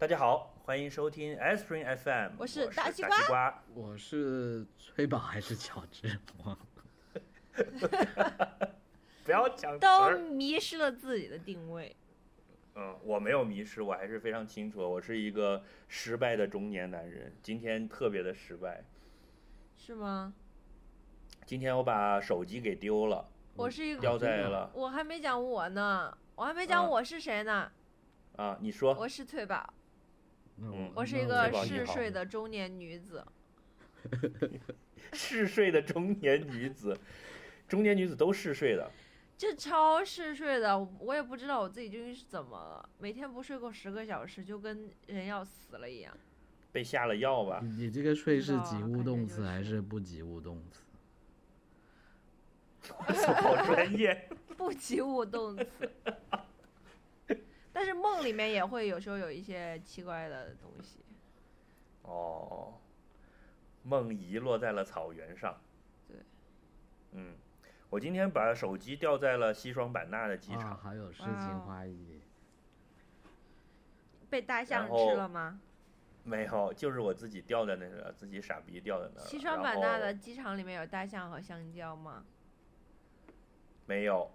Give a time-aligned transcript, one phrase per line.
[0.00, 3.62] 大家好，欢迎收听 S Spring FM，我是是大大西瓜瓜。
[3.74, 6.18] 我是崔宝还是乔治？
[6.42, 6.56] 我
[9.22, 10.18] 不要讲都。
[10.30, 11.94] 迷失了自己的定位。
[12.76, 17.30] 嗯，我没有迷失，我还是非常清楚，我是一个失败的中年男人。
[17.42, 18.82] 今天特别的失败，
[19.76, 20.32] 是吗？
[21.44, 27.70] 今天我把手机给丢了，我是一掉个，在了我还没讲我呢，我还没讲啊我是谁呢。
[28.36, 28.56] 啊。
[28.62, 29.79] 你说我是翠宝，那
[30.62, 33.24] 嗯我是一个嗜睡的中年女子。
[35.12, 36.96] 嗜睡的中年女子，
[37.66, 38.90] 中年女子都嗜睡的。
[39.36, 46.16] 这超嗜睡的，我也不知道我自己究竟是怎么了，每天不睡够十个小时，就跟人要死了一样。
[46.70, 47.60] 被下了药吧？
[47.62, 50.84] 你你这个睡是及物动词还是是不及物动词？
[53.34, 54.28] 好专业。
[54.56, 55.90] 不及物动词。
[57.72, 60.98] 但是梦里面也会有时候有一些奇怪的东西。
[62.02, 62.74] 哦，
[63.82, 65.60] 梦遗落在了草原上。
[66.08, 66.16] 对，
[67.12, 67.34] 嗯，
[67.88, 70.78] 我今天把手机掉在了西双版纳的机啊，场。
[70.78, 72.20] 还有诗情画意。
[74.28, 75.60] 被大象吃了吗？
[76.22, 79.20] 没有，就是我自己掉在那个，自己傻逼掉在那。
[79.22, 82.24] 西双版纳的机场里面有大象和香蕉吗？
[83.86, 84.30] 没有，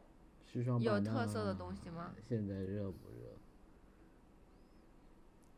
[0.55, 2.13] 西双有特色的东西吗？
[2.23, 3.35] 现在热不热？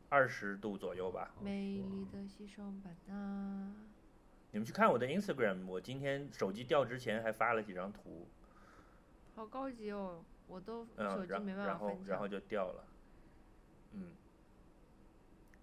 [0.09, 1.35] 二十度左右吧。
[1.39, 3.71] 美丽的西双版纳，
[4.49, 8.27] 你们去看我的 Instagram，我今天手机掉之前还发了几张图，
[9.35, 10.23] 好高级哦！
[10.47, 12.27] 我都手嗯，机然没办法分然后然后。
[12.27, 12.83] 就掉了，
[13.91, 14.13] 嗯。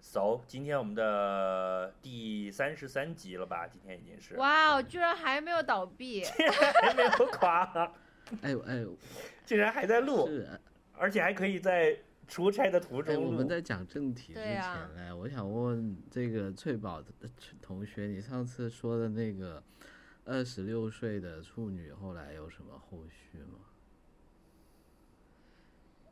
[0.01, 3.67] So，今天我们的第三十三集了吧？
[3.67, 6.23] 今天已经是，哇哦，居然还没有倒闭！
[6.83, 7.93] 还没有垮，
[8.42, 8.97] 哎呦哎呦，
[9.44, 10.48] 竟然还在录，是。
[10.97, 13.27] 而且还可以在出差的途哎，中录。
[13.27, 14.62] 我们在讲正题之前
[14.94, 17.08] 呢，我想问问这个翠宝的
[17.61, 19.62] 同学，你上次说的那个
[20.24, 23.58] 二十六岁的处女，后来有什么后续吗？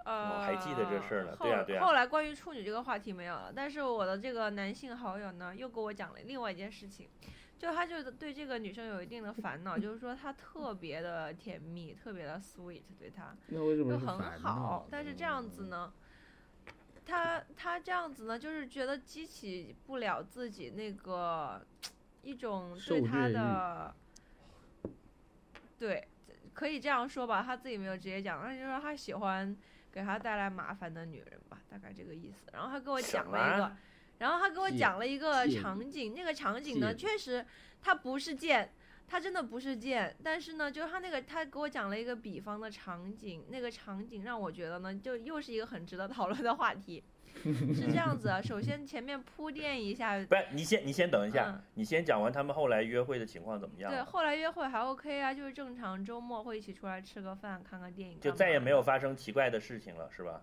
[0.04, 7.08] 呃，还记得这事儿呢后对呀对呀后来关于处女这个话题没有了，但是我的这个男性好友呢，又给我讲了另外一件事情，
[7.62, 15.92] 就他就对这个女生有一定的烦恼， 就是说她特别的甜蜜，特别的 sweet 对她，那为什么就很好，但是这样子呢，
[17.06, 21.64] 他他这样子呢，就是觉得激起不了自己那个
[22.22, 23.94] 一种对他的，
[25.78, 26.08] 对，
[26.52, 29.56] 可以这样说吧，他自己没有直接讲，但是就说他喜欢
[29.92, 32.50] 给他带来麻烦的女人吧，大概这个意思。
[32.52, 33.72] 然后他给我讲了一个
[34.22, 37.44] 然后他给我讲了一个场景，那个场景呢，确实
[37.82, 38.72] 他不是贱，
[39.08, 47.02] 他真的不是贱，但是呢，就是他那个他给我讲了一个比方的场景，那个场景让我觉得呢，就又是一个很值得讨论的话题。
[47.42, 58.80] 是这样子啊，首先前面铺垫一下，不是你先，你先等一下，嗯你先讲完他们后来约会的情况怎么样对，后来约会还 OK 啊，就是正常周末会一起出来吃个饭、看个电影，就再也没有。
[58.80, 60.42] 发生奇怪的事情了，是吧？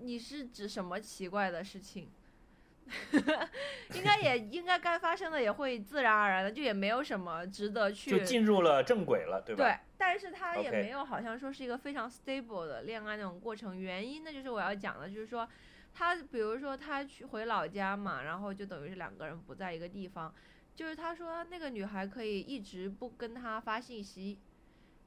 [0.00, 2.10] 你是指什么奇怪的事情？
[3.94, 9.64] 应该也应该该发生的也会自然而然的，就也没有什么值得去就进入了正轨了，对吧？
[9.64, 13.78] 对，但是他也没有好像说是一个非常 stable 的恋爱那种过程。
[13.78, 15.48] 原因呢，就是我要讲的，就是说
[15.92, 20.34] 他比如说他去回老家嘛，然后就等于是两个人不在一个地方。
[20.74, 24.38] 就是他说那个女孩可以一直不跟他发信息，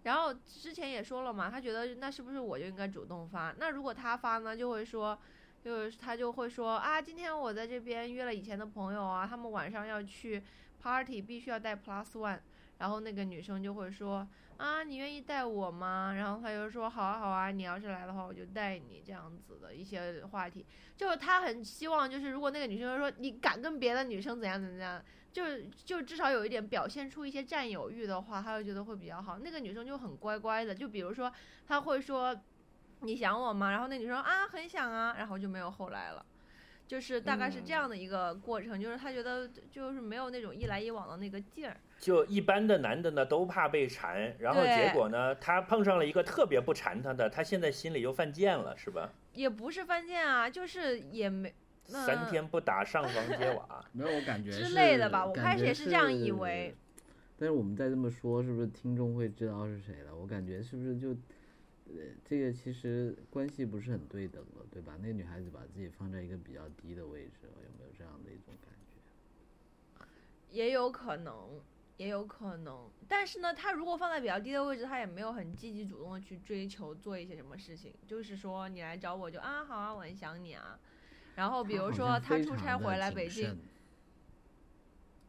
[0.04, 3.54] 然后之前也说了嘛，他觉得那是不是我就应该主动发？
[3.58, 5.18] 那如果他发呢，就会说。
[5.64, 10.42] 就是他就会说啊，今天我在这边约了以前的朋友啊，他们晚上要去
[10.82, 12.40] party，必须要带 plus one。
[12.80, 14.28] 然后那个女生就会说
[14.58, 16.16] 啊，你愿意带我吗？
[16.16, 20.66] 然后他就说好啊好啊，你要是来的话，我就带你这样子的一些话题。
[20.98, 25.00] 就是他很希望，就是如果那个女生说你敢跟别的女生怎样怎样，
[25.32, 29.38] 就就至少有一点表现出一些占有欲的话，他就觉得会比较好。
[29.38, 31.32] 那个女生就很乖乖的，就比如说
[31.68, 32.36] 他会说
[33.02, 33.70] 你想我吗？
[33.72, 36.26] 然后那女生啊很想啊，然后就没有后来了。
[36.88, 41.78] 就是大概是这样的一个过程，就是他觉得就是没有那种一来一往的那个劲儿。
[41.98, 49.10] 就一般的男的呢都怕被缠，然后结果呢，他碰上了一个特别不缠他的，他现在心里又犯贱了，是吧？
[49.34, 51.54] 也不是犯贱啊，就是也没
[51.88, 56.76] 那三天不打上房揭瓦， 没有，我感觉之类的吧我开始也是这样以为。
[57.38, 60.14] 但是我们再这么说，是不是听众会知道是谁了？
[60.14, 61.16] 我感觉是不是就，
[61.98, 64.98] 呃，这个其实关系不是很对等了，对吧？
[65.02, 68.74] 那个女孩子把自己放在一个比较低的位置，有没有这样的一种感
[70.00, 70.06] 觉？
[70.50, 71.62] 也有可能，
[71.98, 72.90] 也有可能。
[73.08, 80.80] 但是呢，她如果放在比较低的位置，她也没有很积极主动的去追求做一些什么事情，就是说你来找我就啊好啊，我很想你啊。
[81.36, 83.58] 然后比如说像非他出差回来北京，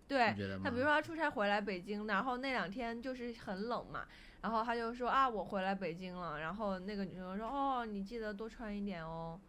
[0.09, 0.63] 对你觉得吗？
[0.65, 4.07] 他比如说他出差回来北京，然后那两天就是很冷嘛，
[4.43, 9.41] 然后他就说啊我回来北京了，然后那个女生说哦你记得多穿一点哦，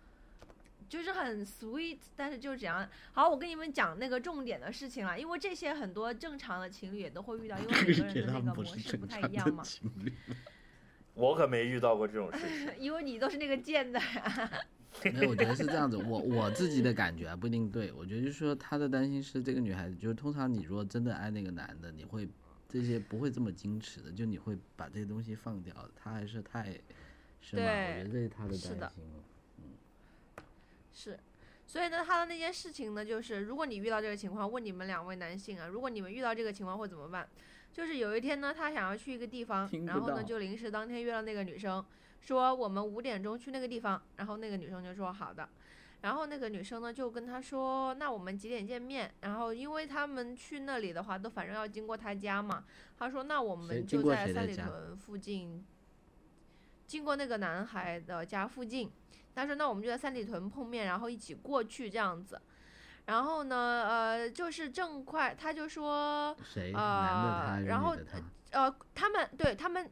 [0.87, 2.87] 就是很 sweet，但是就是这样。
[3.11, 9.63] 好，我跟你们讲那个重点的事情了，因为这些很多正常的情侣也都会遇到，因为每个人的那个 模式不太一样嘛。
[9.63, 10.13] 情侣。
[11.15, 12.69] 我可没遇到过这种事情。
[12.79, 13.99] 因为你都是那个贱的，
[15.03, 15.95] 没有，我觉得是这样子。
[15.95, 17.91] 我我自己的感觉啊，不一定对。
[17.93, 22.27] 我觉得就是说，他的担心是这个女孩子，就是通常你如果真的爱那个男的，你会
[22.73, 25.71] 这些不会这么矜持的，就你会把这些东西放掉。
[25.95, 26.73] 他还是太，
[27.39, 27.61] 是吗？
[27.61, 29.23] 我对觉得这是他的担心了。
[30.91, 31.19] 是。
[31.67, 37.29] 所以呢，他的那件事情呢，就是如果你遇到这个情况，问你们两位男性啊，如果你们遇到这个情况会怎么办？
[37.71, 41.83] 就是有一天呢，他想要去一个地方然后呢就临时当天约了那个女生，
[42.21, 45.47] 说我们五点钟去那个地方，然后那个女生就说好的，
[46.03, 49.09] 然后那个女生呢就跟他说，那我们几点见面？
[49.21, 52.65] 然后因为他们去那里的话，都反正要经过他家嘛，
[52.99, 55.65] 他说那我们就在三里屯附近，
[56.85, 58.91] 经过那个男孩的家附近，
[59.33, 62.39] 他说那我们就在三里屯碰面，然后一起过去这样子。
[63.05, 66.71] 然后呢，呃，就是正快，他就说，谁？
[66.73, 67.95] 男的他还是然后？
[68.51, 69.89] 呃，他们对他们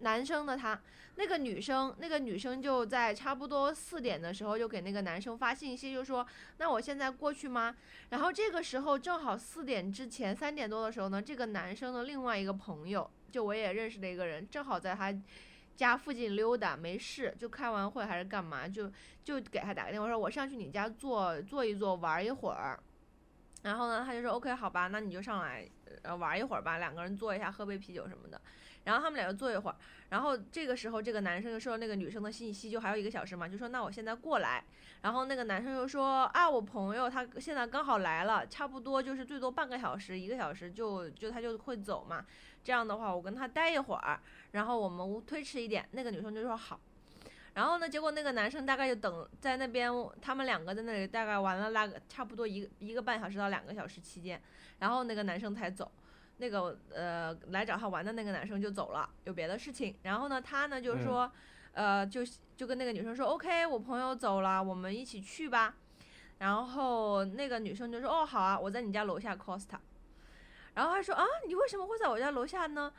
[0.00, 0.80] 男生的他，
[1.16, 6.26] 那个女生，那个女生就在差不多四点的时候就给那个男生发信息，就说
[6.58, 7.74] 那我现在过去吗？
[8.10, 15.14] 然后这个时候正好四点之前三点多的时候呢，这个男生的另外一个朋友，就我也认识的一个人，正好在他。
[15.78, 18.90] 家附近溜达没事，就开完会还是干嘛，就
[19.22, 22.76] 就给他打个电话说，我上去你家坐坐一坐，玩一会儿。
[23.62, 25.64] 然后呢，他就说 OK 好吧，那你就上来
[26.02, 28.40] 呃玩一会儿吧，两个人坐一下，喝杯啤酒什么的。
[28.88, 29.76] 然后他们俩就坐一会儿，
[30.08, 34.64] 然后这个时候这个男生就收到那个女生的信息，就还有一个小时嘛，就说那我现在过来。
[35.02, 42.24] 然后那个男生就说啊，我朋友他现在刚好来了，差不多就是最多半个小时、一个小时就就他就会走嘛。
[42.64, 44.18] 这样的话，我跟他待一会儿，
[44.52, 45.86] 然后我们推迟一点。
[45.92, 46.80] 那个女生就说好。
[47.52, 49.92] 然后呢，结果那个男生大概就等在那边，
[50.22, 54.40] 他们两个在那里大概玩了那个差不多一一个半小时到两个小时期间，
[54.78, 55.92] 然后那个男生才走。
[56.38, 59.96] 那个呃来找他玩的那个男生就走了，有别的事情。
[60.02, 61.30] 然后呢，他呢就说，
[61.72, 62.22] 呃，就
[62.56, 65.74] 就跟那个女生说，OK，我朋友走了，我们一起去吧。
[66.38, 69.78] 然后那个女生就说，哦，好啊，我在你家楼下 Costa。
[70.74, 72.92] 然后他说啊，你为什么会在我家楼下呢？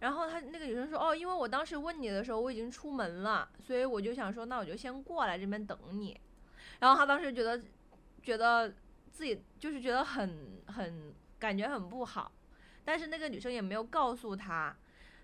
[0.00, 6.18] 然后他那个女生说，哦，因为我当时问你的时候我已经出门了，所以我就想说，那我就先过来这边等你。
[6.80, 7.62] 然后他当时觉得，
[8.22, 8.72] 觉得
[9.10, 12.30] 自己就是觉得很很感觉很不好，
[12.86, 14.74] 但是那个女生也没有告诉他，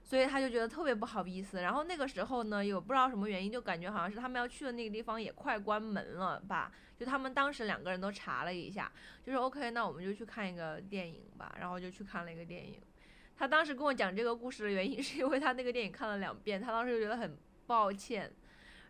[0.03, 1.63] 所以他就觉得特别不好意思。
[1.63, 6.73] 然后那个时候呢，有不知道什么原因，就感觉好像是他们要去的那个地方也快关门了吧。
[6.99, 8.91] 就他们当时两个人都查了一下，
[9.25, 11.55] 就说 OK，那我们就去看一个电影吧。
[11.61, 12.81] 然后就去看了一个电影。
[13.37, 17.37] 他当时跟我讲这个故事的原因，是因为他那个电影看了两遍，他当时就觉得很
[17.67, 18.31] 抱歉，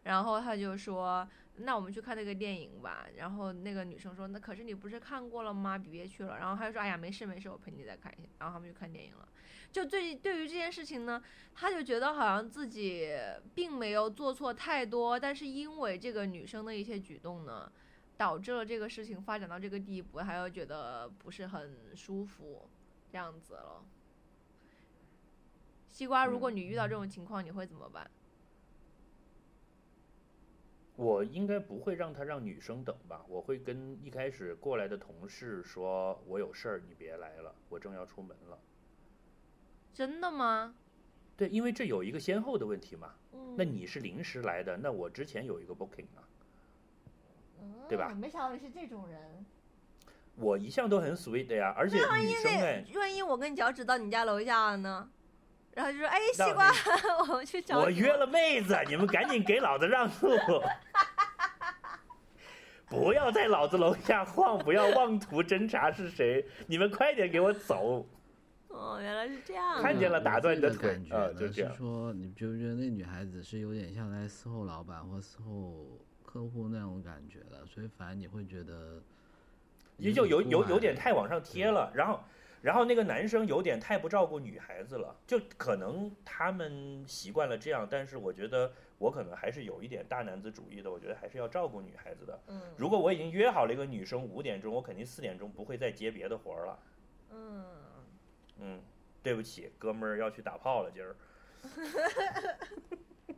[0.04, 5.78] 然后他就说：“那我们去看那个电影吧。”然后那个女生说：“那可是你不是看过了吗？
[5.78, 9.28] 别去了。”然后他就说：“哎呀，没事没事，我陪你再看一下。”然后他们就看电影了。
[9.70, 11.22] 就对对于这件事情呢，
[11.54, 13.10] 他就觉得好像自己
[13.54, 17.72] 并没有做错太多，但是因为这个女生的一些举动呢，
[18.18, 22.68] 导致了这个事情发展到这个地步，他又觉得不是很舒服，
[23.10, 23.82] 这样子了。
[25.88, 28.10] 西瓜，如果你遇到这种情况，你会怎么办？
[31.02, 38.56] 我应该不会让他让女生等吧，我会跟一开始过来的同事说，我有事儿，你别来了，我正要出门了。
[39.92, 40.72] 真的吗？
[41.36, 43.12] 对，因为这有一个先后的问题嘛。
[43.32, 46.22] 嗯那你是临时来的，那我之前有一个 booking 啊，
[47.88, 49.44] 对吧嗯没想到你是这种人。
[50.36, 55.10] 我一向都很 sweet 的呀，而且女生哎，万一我跟脚趾到你家楼下了呢？
[55.74, 56.70] 然后就说：“哎，西瓜，
[57.26, 60.60] 我们去找我约了妹子，你们赶紧给老子让路，
[62.92, 68.06] 不要在老子楼下晃，不要妄图侦查是谁，你们快点给我走。
[68.68, 69.80] 哦，原来是这样。
[69.80, 77.64] 看见了打断你的感觉就这样是说，你觉不觉得那女孩子是有点像在伺候老板或伺候客户那种感觉的？
[77.64, 79.02] 所以反而你会觉得
[79.96, 82.20] 也就有有有点太太往上贴了，然后
[82.60, 88.70] 然后那个男生有点太不照顾女孩子了，就可能他们习惯了这样，但是我觉得
[89.02, 92.40] 我可能还是有一点大男子主义的，我觉得还是要照顾女孩子的。
[92.46, 96.78] 嗯如果我已经约好了一个女生五点钟，我肯定四点钟不会再接别的活儿了。
[97.30, 97.64] 嗯，
[98.60, 98.80] 嗯，
[99.20, 101.16] 对不起，哥们儿要去打炮了，今儿。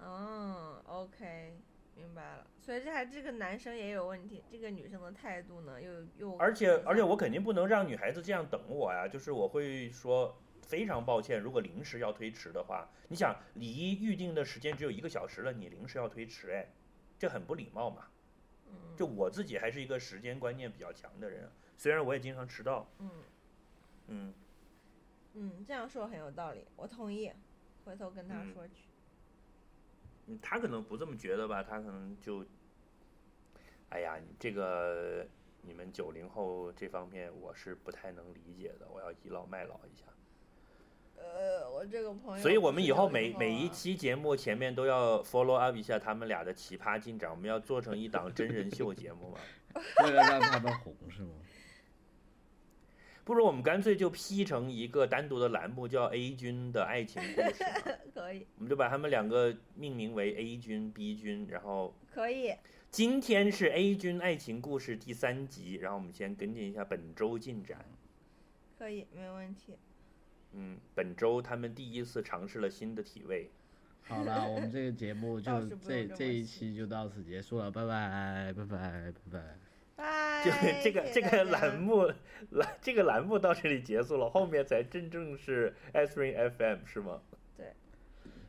[0.00, 1.58] 嗯，OK，
[1.94, 2.46] 明白了。
[2.60, 10.34] 所以这还这个男生也有问题，这个女生的态度呢又又而且而且我肯定不能让女孩子这样等我呀，就是我会说
[10.66, 16.66] 非常抱歉，如果临时要推迟的话，你想离预定的时间只有一个小时了，你临时要推迟，哎，
[17.18, 18.08] 这很不礼貌嘛。
[18.68, 23.10] 嗯就我自己还是一个时间观念比较强的人，虽然我也经常迟到，嗯
[24.08, 24.34] 嗯，
[25.34, 27.30] 嗯，这样说很有道理，我同意，
[27.84, 28.74] 回头跟他嗯说去。
[30.26, 32.44] 嗯他可能不这么觉得吧，他可能就，
[33.90, 35.24] 哎呀，你这个
[35.62, 40.06] 你们九零后这方面我是不太能理解的，我要倚老卖老一下。
[41.86, 49.38] 呃，我这个朋友，所以我们以后每每一，期节目前面都要 follow up 一下他们俩的奇葩进展，我们要做成一档真人秀节目嘛？
[50.04, 51.30] 为了让他们红是吗？
[53.24, 57.64] 不如我们干脆就 P 成一个单独的栏目，叫 A 君的爱情故事，
[58.14, 62.54] 可以我们就把他们两个命名为 A 君、B 君，然后可以，
[62.90, 67.84] 今天是 A 君爱情故事第三集，然后我们先跟进一下本周进展。
[68.78, 69.76] 可以，没问题。
[70.56, 73.50] 嗯，本周他们第一次尝试了新的体位。
[74.02, 79.40] 好了， 我们这个节目就这这这一期就到此结束了，拜拜拜拜拜拜。
[79.96, 80.44] 拜。
[80.44, 80.50] 就
[80.82, 82.12] 这个这个栏目
[82.50, 87.20] 栏这个栏目到这里结束了，后面才真正是 S Ring FM 是吗？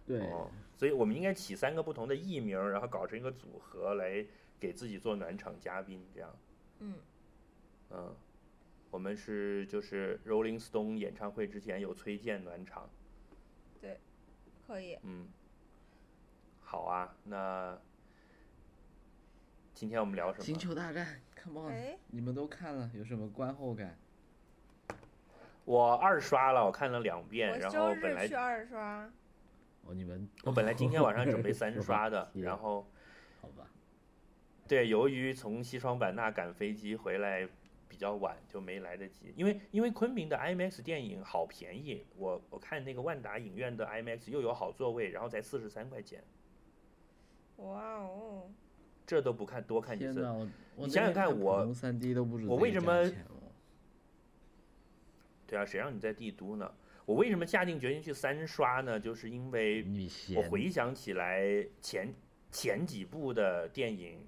[0.06, 4.26] 对，哦，所以我们应该起三个不同的艺名，然后搞成一个组合来
[4.58, 6.34] 给自己做暖场嘉宾，这样。
[6.80, 6.94] 嗯，
[7.92, 8.16] 嗯，
[8.90, 12.90] 我们是就是 Rolling Stone 演唱会之前有崔健暖场。
[13.82, 14.00] 对
[14.66, 14.98] 可以。
[15.04, 15.28] 嗯，
[16.62, 17.78] 好啊，那
[19.74, 20.58] 今天我们聊什么星？
[20.58, 23.98] 球大战，Come on，哎，你们都看了，有什么观后感？
[25.66, 29.12] 我二刷了，我看了两遍，然后本来日去二刷。
[29.84, 32.90] 哦，你们我本来今天晚上准备三刷的， 然后
[33.42, 33.70] 好吧，
[34.68, 37.48] 对，由于从西双版纳赶飞机回来
[37.88, 39.34] 比较晚，就没来得及。
[39.36, 46.24] 因为因为昆明的 IMAX 电影好便宜，我我看那个万达影院的 IMAX 又有好座位，然后才四十三块钱，
[47.58, 48.50] 哇哦，
[49.06, 50.14] 这都不看多看几次。
[50.14, 53.10] 天哪，我我你想想看我三 D 都不我为什么
[55.48, 56.70] 对啊，谁让你在帝都呢？
[57.06, 59.00] 我为什么下定决心去三刷呢？
[59.00, 59.86] 就是因为
[60.36, 62.14] 我回想起来前
[62.52, 64.20] 前几部的电影，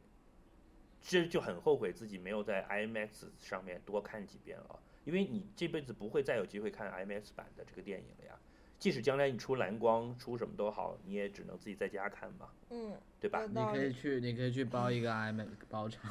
[1.01, 8.39] 这就很后悔自己没有在 IMAX 上面多看几遍了，因为你这辈子不会再有机会看 IMAX 版的这个电影了呀。
[8.77, 13.45] 即使将来你出蓝光出什么都好，你也只能自己在家看嘛，嗯，对吧？
[13.45, 13.55] 你。
[13.55, 16.09] 可以去，你可以去包一个 IMAX 包场。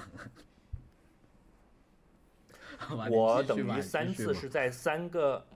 [2.77, 5.47] 好吧，我等于三次是在三个，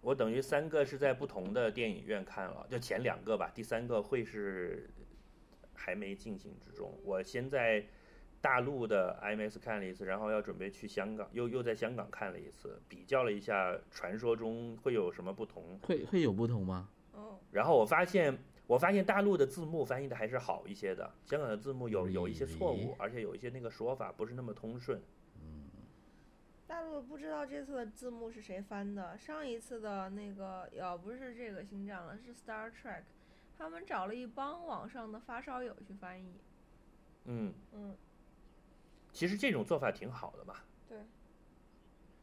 [0.00, 4.88] 我等于三个是在不同的电影院看了，就前两个吧，第三个会是
[5.74, 6.96] 还没进行之中。
[7.02, 7.84] 我先在
[8.40, 16.88] 大陆的 IMAX 看了一次，然后要准备去香港，又又在香港看了一次，比较了一下传说中会有什么不同，会会有不同吗？
[17.12, 18.38] 哦，然后我发现。
[18.68, 25.00] 我发现大陆的字幕翻译的还是好一些的，香港的字幕有有一些错误而且有一些那个说法不是那么通顺。
[25.40, 25.70] 嗯
[26.66, 33.04] 大陆不知道这次的字幕是谁翻的，上一次的那个也不是这个星战了，是 Star Trek，
[33.56, 36.34] 他们找了一帮网上的发烧友去翻译。
[37.24, 37.96] 嗯，嗯，
[39.18, 40.54] 其实这种做法挺好的嘛。
[40.88, 40.96] 对。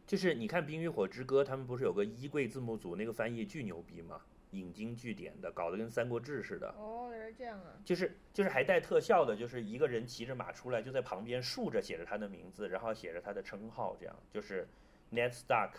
[0.07, 4.21] 就是你看《冰与火之歌》，他们不是有个衣柜字幕组，那个翻译巨牛逼嘛，
[4.51, 6.73] 引经据典的，搞得跟《三国志》似的。
[6.77, 7.73] 哦，原来这样啊。
[7.83, 14.65] 就是就是还带特效的，就是一个人骑着马出来，就在旁边竖着写着他的名字，然后写着他的称号，这样就是
[15.11, 15.71] Ned Stark，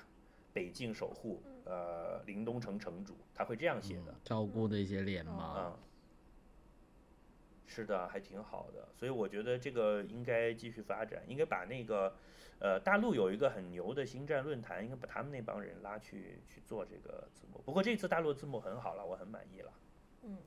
[0.52, 4.14] 北境守护，呃，林东城城主，他会这样写的。
[4.22, 5.78] 照顾的一些脸哦嘛，啊，
[7.66, 12.16] 是的，还挺好的，所以我觉得这个应该继续发展，应该把那个，
[12.60, 17.60] 呃，大陆有一个很牛的星战论坛，应该把他们那帮人拉去去做这个字幕。
[17.64, 19.72] 不过这次大陆字幕很好了，我很满意了。
[20.22, 20.38] 嗯，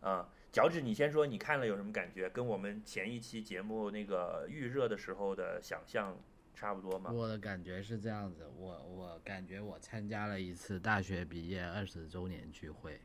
[0.00, 2.28] 啊，脚趾，你先说你看了有什么感觉？
[2.30, 6.16] 跟我们前一期节目那个预热的时候的想象
[6.54, 7.10] 差不多吗？
[7.12, 13.00] 我的感觉是这样子，我我感觉我参加了一次大学毕业二十周年聚会，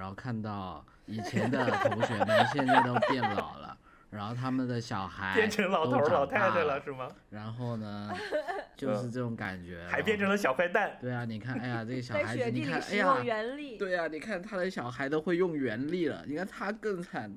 [0.00, 3.76] 然后看到以前的同学们现在都变老了，
[4.08, 7.06] 然后他们的小孩变成老头老太太了了，是吗？
[7.28, 8.10] 然后呢，
[8.74, 10.96] 就是这种感觉，还变成了小坏蛋。
[11.02, 13.76] 对啊，你看，哎呀，这个小孩子，你看，哎呀，原力。
[13.76, 17.30] 对啊，你看他的小孩都会用原力了，你看他更惨，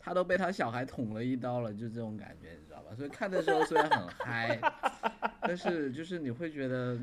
[0.00, 2.96] 他都被他小孩捅了一刀了，就这种感觉，你知道吧？
[2.96, 4.58] 所以看的时候虽然很嗨，
[5.42, 6.98] 但是就是你会觉得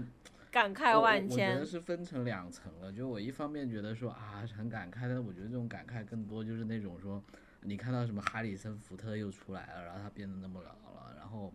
[0.54, 1.66] 感慨万千我觉得。
[1.66, 7.22] 是分成两层了，就我一方面觉得说啊很感慨，但我觉得这种感慨更多就是那种说，
[7.62, 11.52] 你看到什么哈里森福特又出来了，然后他变得那么老了，然后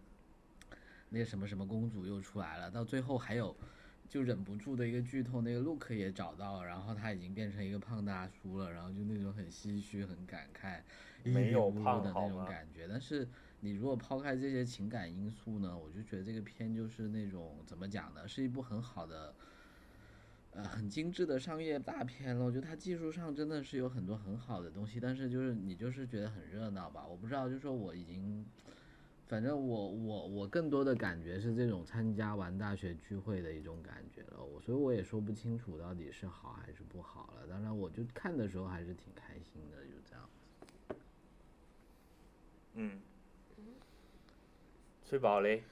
[1.11, 3.57] 那个什么什么公主又出来了，到最后还有
[4.09, 10.81] 就忍不住的一个剧透，那个 Luke 也找到了，然后他已经变成一个胖大叔了，然后就那种很唏嘘、很感慨、
[11.23, 12.89] 没有一脸胖的那种感觉。
[12.89, 13.29] 但是
[13.61, 19.35] 你如果抛开这些情感因素呢，我就觉得这个片就是那种怎么讲呢，是一部很好的。
[20.51, 28.45] 呃，很精致的商业大片了，我觉得它技术上真的是有很多很好的东西，但是就是你就是觉得很热闹吧，我不知道，就是说我已经，
[29.27, 40.31] 反正我我我更多的感觉是这种参加完大学聚会的一种感觉了，我所以我也说不清楚到底是好还是不好了，当然我就看的时候还是挺开心的，就这样。
[42.73, 42.99] 嗯，
[45.09, 45.65] 翠宝嘞，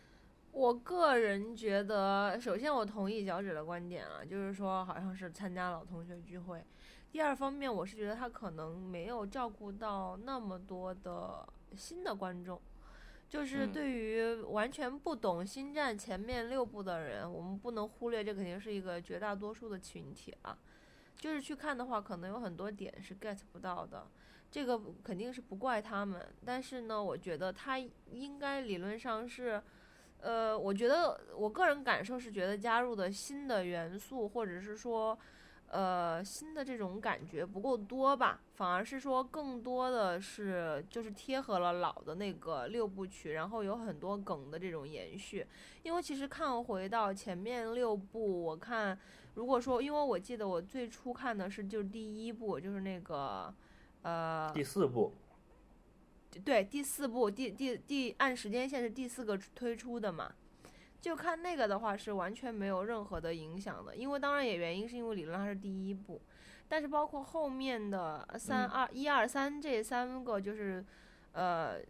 [0.53, 6.65] 我个人觉得，首先我同意脚趾的观点啊，就是说好像是参加老同学聚会。
[7.13, 12.59] 第二方面，我是觉得他可能没有照顾到那么多的新的观众，
[13.29, 20.57] 就是嗯对于完全不懂《星战》前面六部的人，我们不能忽略，这肯定是一个绝大多数的群体啊。
[21.15, 24.07] 就是去看的话，可能有很多点是 get 不到的，
[24.51, 26.27] 这个肯定是不怪他们。
[26.45, 29.63] 但是呢，我觉得他应该理论上是。
[30.19, 35.17] 呃，我觉得我个人感受是觉得加入的新的元素，或者是说，
[35.69, 45.47] 呃，新的这种感觉不够多吧，反而是说更多的是就是贴合了老的那个六部曲，然后有很多梗的这种延续。
[45.83, 48.99] 因为其实看回到前面六部，我看
[49.35, 53.55] 如果说，因为我记得我最初看的是就是第一部，就是那个，
[54.07, 55.13] 呃，第四部，
[56.45, 60.33] 对，第四部第第第按时间线是第四个推出的嘛，
[61.01, 66.21] 就看那个的话是完全没有任何的影响的，因为当然也原因是因为理论上是第一部，
[66.69, 70.85] 但是包括后面的三嗯二一二三这三个就是，
[71.33, 71.81] 呃。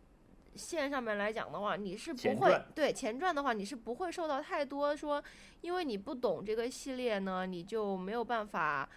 [0.57, 5.23] 线上面来讲的话，你是不会前对前传的话，你是不会受到太多说，
[5.61, 8.89] 因为你不懂这个系列呢，你就没有办法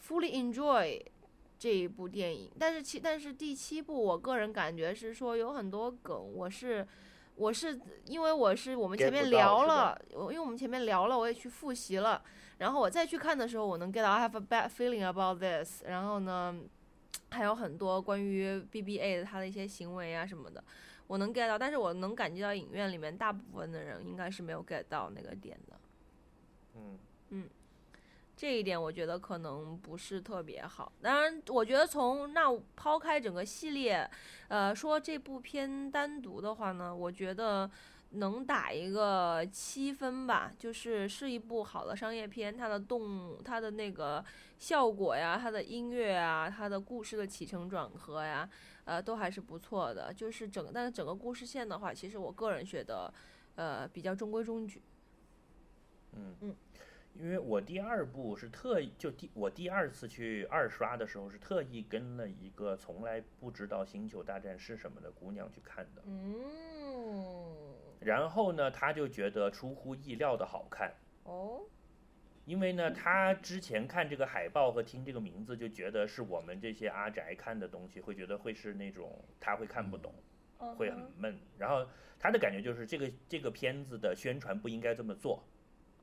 [0.00, 0.96] fully enjoy
[1.58, 6.86] 这一部电影，但是其但是第七部，我个人感觉是说有很多梗，我是
[7.34, 12.22] 我是因为我是我们前面聊了，我因为我们前面聊了，我也去复习了，
[12.58, 16.56] 然后我再去看的时候，我能 get 到 I have a bad feeling about this，然后呢，
[17.30, 20.62] 还有很多关于 BBA 的他的一些行为啊什么的，
[21.08, 25.76] 我能 get 到，但是我能感觉到影院里面大部分的人应该是没有 get 到那个点的。
[26.76, 26.98] 嗯。
[27.30, 27.46] 嗯，
[28.38, 30.92] 这一点我觉得可能不是特别好。
[31.02, 34.08] 当然，我觉得从那抛开整个系列，
[34.46, 37.68] 呃，说这部片单独的话呢，我觉得
[38.10, 44.24] 能打一个七分吧，就是是一部好的商业片，它的动、它的那个
[44.56, 48.48] 效果呀、它的音乐啊、它的故事的起承转合呀，
[48.84, 50.14] 呃，都还是不错的。
[50.14, 53.12] 就是整，但是整个故事线的话，其实我个人觉得，
[53.56, 54.80] 呃，比较中规中矩。
[56.12, 56.56] 嗯嗯，
[57.18, 67.24] 因为我第二部是特意就第我第二次去二刷的时候是特意跟了一个从来不知道星球大战是什么的姑娘去看的，嗯，
[67.98, 70.94] 然后呢，她就觉得出乎意料的好看。
[71.24, 71.62] 哦。
[72.44, 80.14] 因为呢，她之前看这个海报和听这个名字，就觉得是我们这些阿宅看的东西，会觉得会是那种她会看不懂，
[80.76, 81.38] 会很闷。
[81.58, 81.84] 然后
[82.18, 85.44] 她的感觉就是这个这个片子的宣传不应该这么做，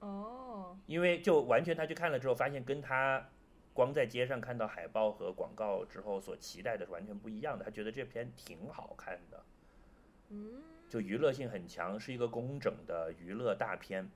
[0.05, 3.27] 哦，因为就完全他去看了之后，发现跟他
[3.73, 7.65] 光在街上看到海报和广告之后所期待的是完全不一样的。
[7.65, 9.43] 他觉得这片挺好看的，
[10.29, 14.09] 嗯，就娱乐性很强，是一个工整的娱乐大片。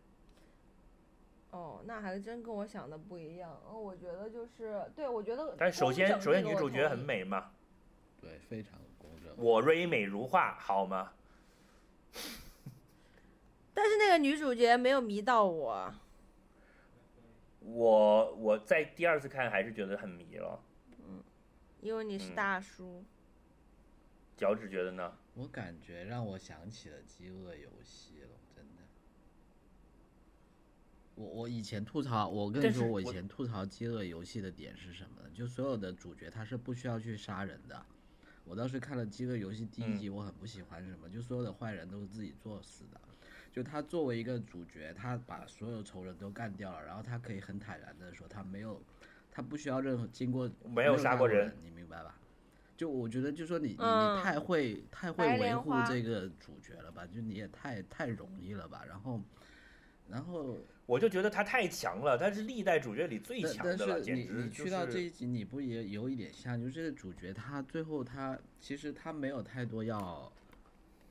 [1.51, 3.59] 哦，那还真跟我想的不一样。
[3.67, 5.55] 哦，我觉得就是，对我觉得。
[5.57, 7.23] 但首先，首先女主角很美。
[7.23, 7.51] 嘛，
[8.21, 9.33] 对，非常工整。
[9.35, 11.11] 我瑞美如画，好吗？
[13.81, 15.95] 但是那个女主角没有迷到我。
[17.61, 20.61] 我我在第二次看还是觉得很迷了。
[21.07, 21.23] 嗯
[21.79, 23.05] 因为你是嗯大叔。
[24.35, 25.17] 脚趾觉得呢？
[25.33, 28.81] 我感觉让我想起了《饥饿游戏》了，真的。
[31.15, 35.29] 我我以前吐槽，我跟你说，我以前吐槽《饥饿游戏》的点是什么呢？
[35.33, 37.85] 就所有的主角他是不需要去杀人的。
[38.43, 42.99] 我当时看了《饥饿游戏》第一集，我很不喜欢什么，就所有的坏人都是自己作死的。
[43.59, 48.81] 就他作为一个主角，他把所有仇人都干掉了，然后他可以很坦然的说他没有，
[49.29, 52.17] 他不需要任何经过没有杀杀过人人，你明白吧？
[52.77, 57.05] 就我觉得，就说你你嗯你太会太会维护这个主角了吧？
[57.05, 58.85] 就你也太太容易了吧？
[58.87, 59.21] 然后，
[60.07, 70.31] 然后我就觉得他太强了，他是历代主角里最但但强的了，是你你去到这一集，你不也有一点像，就是这个主角他最后他其实他没有太多要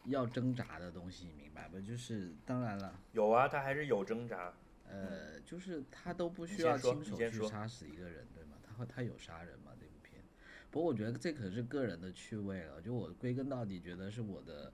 [0.08, 1.80] 要挣扎的东西，你明白吧？
[1.80, 4.52] 就是当然了，有啊，他还是有挣扎。
[4.90, 8.56] 呃，就是他都不需要亲手去杀死一个人，对吗？
[8.66, 9.72] 他会他有杀人吗？
[9.78, 10.22] 这部片？
[10.70, 14.72] 不过我觉得这可是个人的趣味了，就我归根到底觉得是我的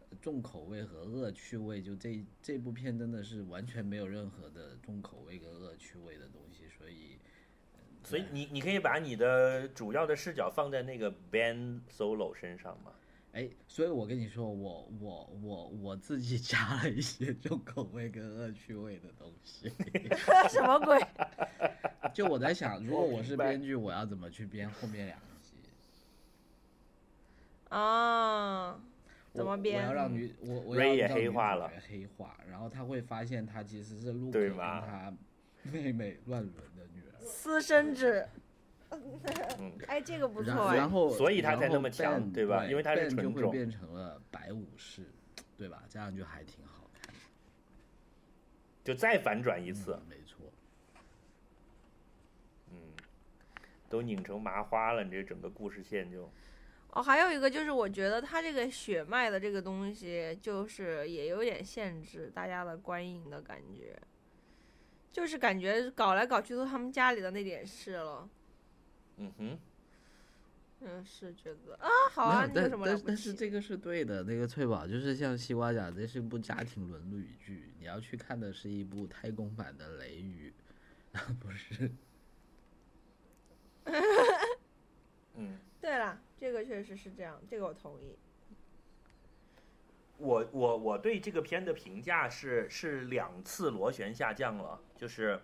[0.00, 7.18] 呃重口味和恶趣味，就这这部片真的是完全没有任何的重口味跟恶趣味的东西，所以。
[8.02, 12.92] 所以你你可以把你的主要的视角放在那个 Ben Solo 身上嘛？
[13.32, 19.72] 哎，所以我跟你说，我我我我自己 加了一些重口味跟恶趣味的东西。
[20.50, 20.98] 什么鬼？
[22.12, 25.56] 就我在想，如果我是编剧，我要怎么去编后面两集？
[27.68, 28.80] 啊，
[29.32, 35.14] 怎么编我要让女我我要让女黑化了黑化，然后他会发现他其实是陆克跟他
[35.70, 37.20] 妹妹乱伦的女儿。
[37.20, 38.28] 私生子。
[38.90, 40.76] 嗯，哎，这个不错哎。
[40.76, 45.02] 然后，所以他才那么强对吧因为他是纯种就会变成了白武士，
[45.56, 45.82] 对吧？
[45.88, 47.20] 这样就还挺好看的。
[48.82, 50.36] 就再反转一次，嗯没错。
[52.72, 52.76] 嗯，
[53.88, 56.30] 都拧成麻花了，你这整个故事线就
[56.92, 63.96] 哦，还有一个就是，我觉得他这个血脉的这个东西，就是也有点限制大家的观影的感觉，
[65.12, 68.28] 就是感觉搞来搞去都他们家里的那点事了。
[69.22, 69.58] 嗯哼，
[70.80, 73.34] 嗯，是觉得啊，好啊，没有但但但是？
[73.34, 80.52] 这个是对的，那个翠宝就是像西瓜讲，这是一部家庭伦理剧，你要去看的是一部太空版的《雷雨》，
[81.38, 81.90] 不是？
[85.34, 88.16] 嗯， 对了，这个确实是这样，这个我同意。
[90.16, 95.38] 我我我对这个片的评价是是两次螺旋下降了，就是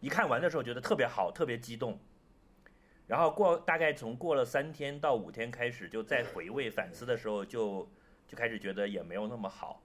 [0.00, 1.98] 一看完的时候觉得特别好，特别激动，
[3.12, 7.86] 然后过大概从过了三天到五天开始，就再回味反思的时候就
[8.26, 9.82] 就开始觉得也没有那么好。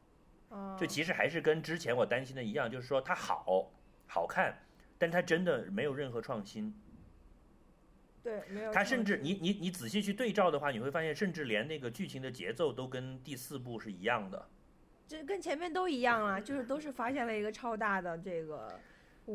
[0.79, 3.69] 就，其实还是跟之前我担心的一样，就是说它好
[4.07, 4.57] 好看，
[4.97, 6.73] 但它真的没有任何创新。
[8.23, 8.71] 对没有。
[8.71, 14.47] 它甚至你你你仔细去对照的话，你会发现，甚至连那个剧情的节奏都跟第四部是一样的。
[15.05, 18.79] 这跟前面都一样啊， 就是都是发现了一个超大的这个。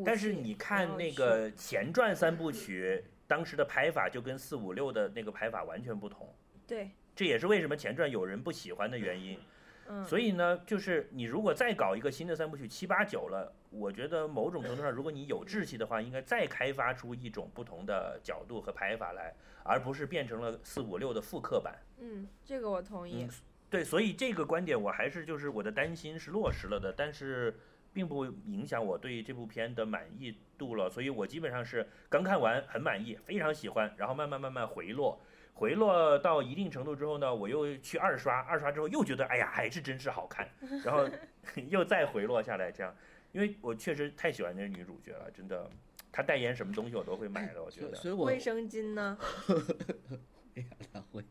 [0.03, 6.33] 但是你看那个前传三部曲，当时的拍法就跟四五六的那个拍法完全不同。
[6.67, 9.39] 对，这也是为什么前传有人不喜欢的原因。
[9.87, 21.77] 嗯，所以呢，就是你如果再搞一个新的三部曲七八九了，我觉得某种程度上，如果你有志气的话，应该再开发出一种不同的角度和拍法来，而不是变成了四五六的复刻版。
[21.99, 23.29] 嗯，这个我同意嗯。，
[23.69, 27.53] 对，所以这个观点我还是就是我的担心是落实了的，但是
[27.93, 30.89] 并不影响我对这部片的满意度了。
[30.89, 35.21] 所以我基本上是刚看完很满意，非常喜欢，然后慢慢慢慢回落，
[35.53, 40.49] 回落到一定程度之后呢，我又去二刷，二刷之后又觉得哎呀还是真是好看，
[40.83, 41.07] 然后
[41.69, 42.95] 又再回落下来这样，
[43.31, 45.69] 因为我确实太喜欢这个女主角了，真的，
[46.11, 47.87] 她代言什么东西我都会买的，我觉得。
[47.89, 49.17] 所以所以我卫生巾呢？
[50.55, 51.23] 哎呀，他会。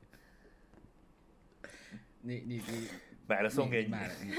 [2.25, 2.89] 你你你
[3.27, 4.33] 买了送给你，买了， 你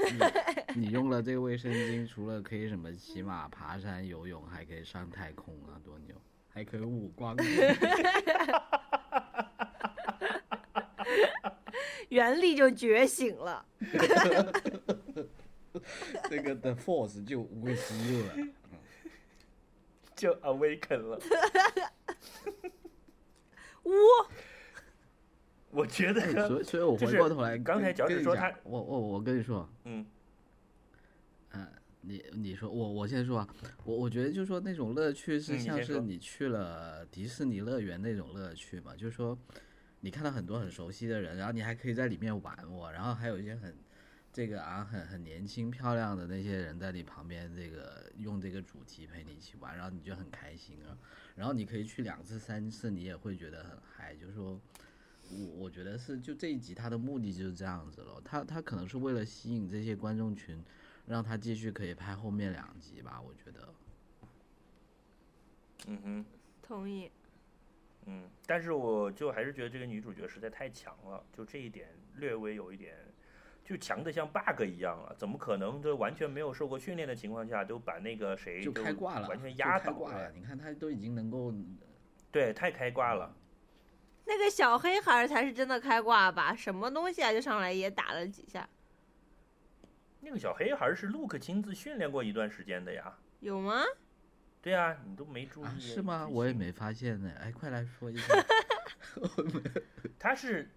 [0.80, 6.14] 你你用了这个卫生巾，除了可以什么骑马、爬山、游泳，还可以上太空啊，多牛！
[6.48, 7.36] 还可以五光，
[12.08, 13.66] 原力就觉醒了。
[16.30, 18.36] 这个的 force 就无归之入了。
[20.14, 21.18] 就 awaken 了。
[23.82, 23.92] 呜，
[25.74, 30.06] 我觉得，哎所以所以我回过头来刚才脚趾说他讲我我我跟你说，嗯
[31.50, 31.66] 嗯，
[32.02, 33.48] 你你说我我先说啊，
[33.84, 39.36] 我我觉得就是说那种乐趣是像是你去了迪士尼乐园那种乐趣嘛，就是说
[40.00, 43.74] 你看到很多很熟悉的人，然后你还可以在里面玩我，然后还有一些很
[44.32, 50.94] 这个啊很很年轻漂亮的那些人在你旁边，这个用这个主题陪你一起玩，然后你就很开心啊，
[51.34, 54.60] 然后你可以去两次三次，你也会觉得很嗨，就是说。
[55.30, 60.62] 我我觉得是，就这一集他的目的就是这样子了，他他可能是为了吸引这些观众群，
[61.06, 63.74] 让他继续可以拍后面两集吧，我觉得。
[65.86, 66.24] 嗯哼。
[66.62, 67.10] 同意。
[68.06, 72.94] 嗯，但是我就还是觉得这个女主角实在太强了，就这一点略微有一点，
[73.64, 75.14] 就强的像 bug 一样了。
[75.18, 80.32] 怎么可能就完全没有受过训练的情况下，都把那个谁就开挂了，完全压倒了。
[80.32, 81.52] 你看他都已经能够，
[82.30, 83.34] 对，太开挂了。
[84.26, 86.54] 那个小黑孩儿才是真的开挂吧？
[86.56, 88.68] 什么东西啊，就上来也打了几下。
[90.20, 93.14] 那个小黑孩是 Luke 亲自训练过一段时间的呀。
[93.40, 93.82] 有吗？
[94.62, 96.26] 对啊，你都没注意、啊，是吗？
[96.30, 97.30] 我也没发现呢。
[97.38, 98.34] 哎，快来说一下。
[100.18, 100.70] 他是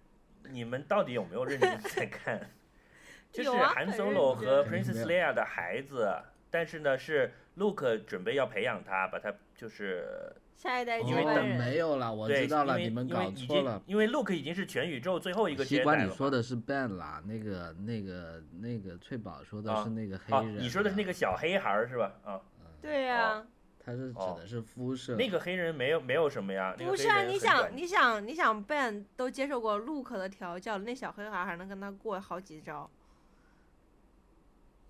[0.50, 2.50] 你们到底有没有认真在看？
[3.32, 6.14] 就是韩很 Solo 和 Princess Leia 的孩子，
[6.50, 11.56] 但是呢是 Luke 准备要培养他，把他就是下一代接因为哦班人。
[11.56, 13.80] 没有了，我，知道了，因为你们搞错了。
[13.86, 16.12] 因为 Luke 已经是全宇宙最后一个西瓜，接待了嘛。
[16.12, 22.12] 你说的是 Ben 啦，那个、那个、那个翠宝说的啊是那个黑啊，人、你说的是那个，小黑孩儿是吧？
[22.24, 22.40] 啊，
[22.82, 23.46] 对呀、
[23.78, 25.14] 他是指哦的是肤色。
[25.14, 32.90] 那个黑人没有没有什么呀，不是啊，你想，你想，你想，Ben 都接受过 Luke 的调教，那小黑孩还能跟他过好几招。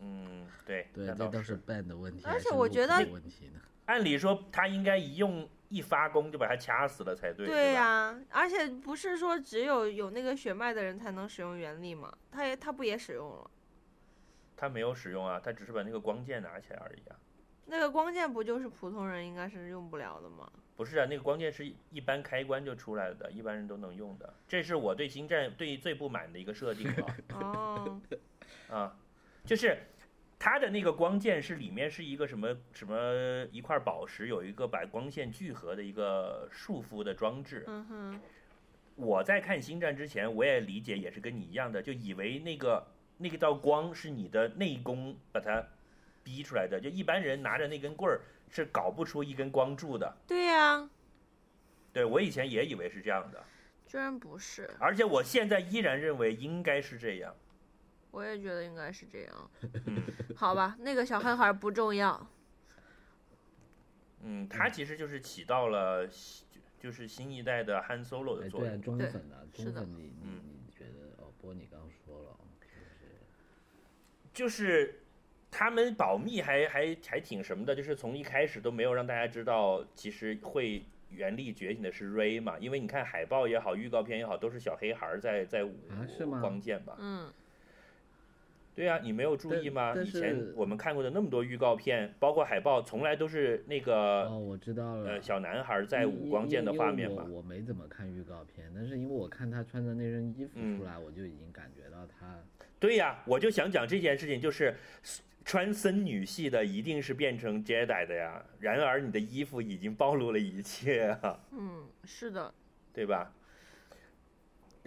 [0.01, 3.61] 嗯，对，对，这都是 Ben 的问题，而还是且我觉 Luke 得的问题呢。
[3.87, 7.81] 按理说他应该一用一发功就把他掐死了才对，对吧？
[7.81, 12.13] 呀、而且不是说只有有那个血脉的人才能使用原力吗？
[12.31, 13.51] 他也他不也使用了？
[14.57, 17.17] 他没有使用啊，他只是把那个光剑拿起来而已啊。
[17.67, 20.51] 那个光剑不就是普通人应该是用不了的吗？
[20.75, 24.33] 不是啊，那个光剑是一般开关就出来的，一般人都能用的。
[24.49, 28.01] 这是我对星战对最不满的一个设定啊 哦，
[28.71, 28.97] 啊，
[29.45, 29.77] 就是
[30.39, 37.65] 它的那个光剑是里面是一个什么什么一块宝石，有一个把光线聚合的一个束缚的装置。
[37.67, 38.21] 嗯哼，
[38.95, 45.61] 我在看星战之前，我也理解也是跟你一样的，就以为那个那个道光是你的内功把它
[46.23, 50.17] 逼出来的，就一般人拿着那根棍儿是搞不出一根光柱的。
[50.25, 50.89] 对呀、
[51.93, 53.43] 对我以前也以为是这样的，
[53.89, 57.35] 居然不是，而且我现在依然认为应该是这样。
[58.19, 59.51] 我也觉得应该是这样。
[59.87, 60.03] 嗯
[60.35, 62.29] 好吧，那个小黑孩不重要。
[64.23, 66.05] 嗯，他其实就是起到了
[66.81, 68.99] 就是新一代的 Han Solo 的哎，对啊，作用。
[68.99, 69.15] 对啊，
[69.55, 71.23] 是的忠粉你，你嗯你觉得？
[71.23, 72.37] 哦，不过你刚说了，
[74.33, 75.01] 就是
[75.49, 86.97] 他们保密还还还挺什么的，就是从一开始都没有让大家知道，其实会原力觉醒的是 Ray 嘛，因为你看海报也好，预告片也好，都是小黑孩在在舞啊是吗光剑吧？
[86.99, 87.33] 嗯，
[88.79, 89.93] 对啊，你没有注意吗？
[89.97, 95.11] 以前我们看过的那么多预告片，包括海报，从来都是那个哦，我知道了。
[95.11, 97.27] 呃小男孩在因舞光剑的画面嘛。
[97.29, 102.39] 我我没怎么看预告片，但是因为我看他穿的那身衣服嗯出来，我就已经感觉到他
[102.79, 104.73] 对呀、我就想讲这件事情，就是
[105.45, 108.41] 穿森女系的一定是变成 Jedi 的呀。
[108.61, 112.55] 然而你的衣服已经暴露了一切啊，嗯，是的，
[112.93, 113.33] 对吧？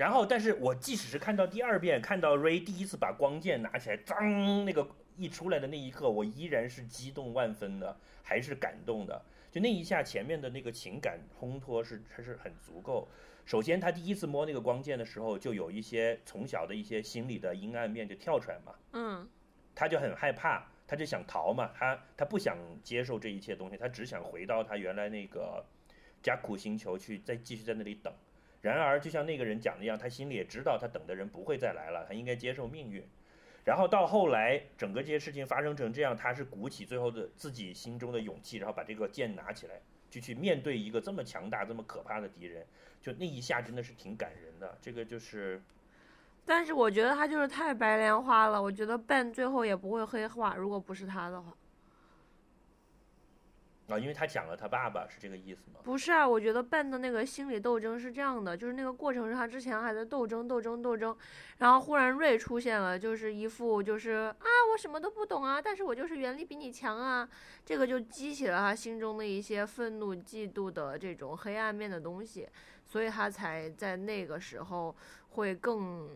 [0.01, 9.23] 然后，但是我即使是看到第二遍，看到 Ray 第一次把光剑拿起来，当那个一出来的那一刻，我依然是激动万分的，还是感动的。
[9.51, 13.07] 就那一下，前面的那个情感烘托是还是很足够。
[13.45, 18.73] 首先，他第一次摸那个光剑的时候，就有一些从小的一些心理的阴暗面就跳出来嘛。
[18.93, 19.29] 嗯，
[19.75, 25.63] 他就很害怕，他就想逃嘛，他他不想接受这一切东西，他只想回到他原来那个
[26.23, 28.11] 加苦星球去，再继续在那里等。
[28.61, 33.03] 然而，就像那个人讲的一样，他心里也知道他等的人不会再来了，他应该接受命运。
[33.65, 42.65] 然后到后来，整个这些事情发生成这样，他是鼓起最后的自己心中的勇气，然后把这个剑拿起来，就去面对一个这么强大、这么可怕的敌人。
[43.01, 45.59] 就那一下真的是挺感人的，这个就是
[46.45, 48.61] 但是我觉得他就是太白莲花了。
[48.61, 51.51] 我觉得 Ben 最后也不会黑化，如果不是他的话。
[53.91, 55.79] 啊，因为他讲了他爸爸是这个意思吗？
[55.83, 61.15] 不是啊，我觉得 Ben 的那个心理斗争是这样的，就是那个过程是他之前还在斗争、斗争、斗争，
[61.57, 67.27] 然后忽然瑞出现了，就是一副就是啊，我什么都不懂啊，但是我就是原力比你强啊，
[67.65, 72.47] 这个就激起了他心中的一些愤怒、嫉妒的这种黑暗面的东西，
[72.85, 74.95] 所以他才在那个时候
[75.31, 76.09] 会更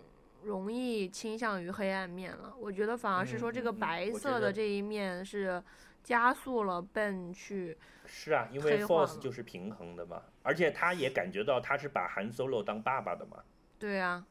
[0.44, 2.54] 容易倾向于黑暗面了。
[2.60, 5.62] 我觉得反而是说这个白色的这一面是
[6.06, 7.76] 加速了 Ben 去。
[8.06, 13.44] 是啊，因为 Force 就是平衡的嘛，而且他也感觉到他是把韩 Solo 当爸爸的嘛，
[13.80, 14.24] 对啊，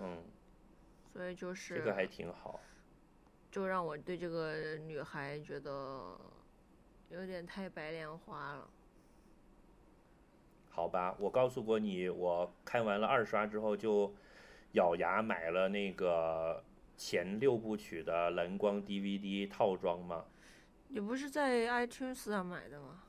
[0.00, 0.24] 嗯，
[1.12, 2.60] 所以就是这个还挺好。
[3.48, 6.18] 就让我对这个女孩觉得
[7.08, 8.68] 有点太白莲花了。
[10.68, 14.12] 好吧，我告诉过你，我看完了二刷之后就
[14.72, 16.62] 咬牙买了那个
[16.96, 20.24] 前六部曲的蓝光 DVD 套装嘛，
[20.88, 23.02] 你不是在 iTunes 上买的吗？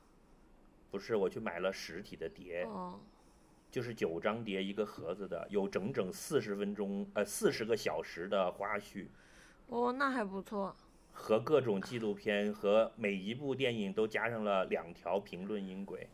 [0.90, 2.98] 不是，我去买了实体的碟，哦，
[3.70, 9.06] 就是九张碟一个盒子的，有整整四十分钟，呃，四十个小时的花絮。
[9.66, 10.74] 哦，那还不错。
[11.12, 16.08] 和各种纪录片和每一部电影都加上了两条评论音轨。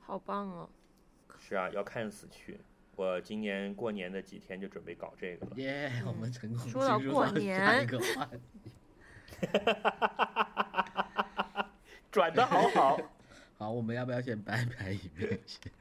[0.00, 0.68] 好棒哦！
[1.38, 2.58] 是啊，要看死去。
[2.96, 5.52] 我今年过年的几天就准备搞这个了。
[5.56, 8.38] 耶，我们成功说到过进入下年一个话题。
[12.10, 12.98] 转的好好，
[13.58, 15.72] 好，我们要不要先拜拜一遍先？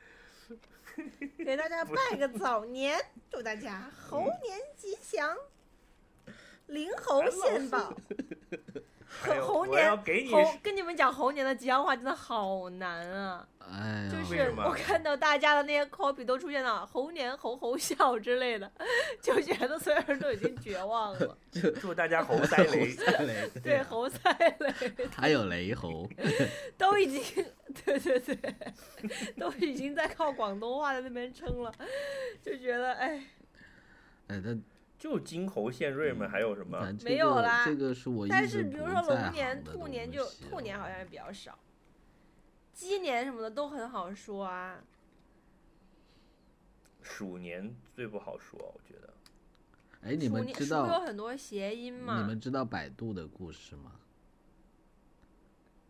[1.46, 5.36] 给大家拜个早年，祝大家猴年吉祥，
[6.72, 7.94] 灵猴献宝。
[9.42, 13.46] 猴年猴跟你们讲猴年的吉祥话真的好难啊！
[13.60, 18.72] 哎，就是我看到大家的那些 copy 都出现了猴年猴猴笑之类的，
[19.22, 21.38] 就觉得所有人都已经绝望了。
[21.80, 22.90] 祝大家猴塞雷。
[22.92, 24.74] 赛雷，对，猴赛雷
[25.16, 26.10] 还有雷猴，
[26.78, 27.46] 都已经，
[27.84, 28.56] 对对对，
[29.38, 31.72] 都已经在靠广东话在那边撑了，
[32.42, 33.22] 就觉得哎，
[34.28, 34.64] 哎，但
[35.02, 36.80] 就金猴献瑞嘛，还有什么？
[37.04, 41.58] 没有啦这个是我但是比如说龙年、兔年就兔年好像也比较少，
[42.72, 44.78] 鸡年什么的都很好说啊。
[47.02, 49.12] 鼠年最不好说，我觉得。
[50.02, 53.94] 哎，你们知道有很多谐音吗，你们知道百度的故事吗？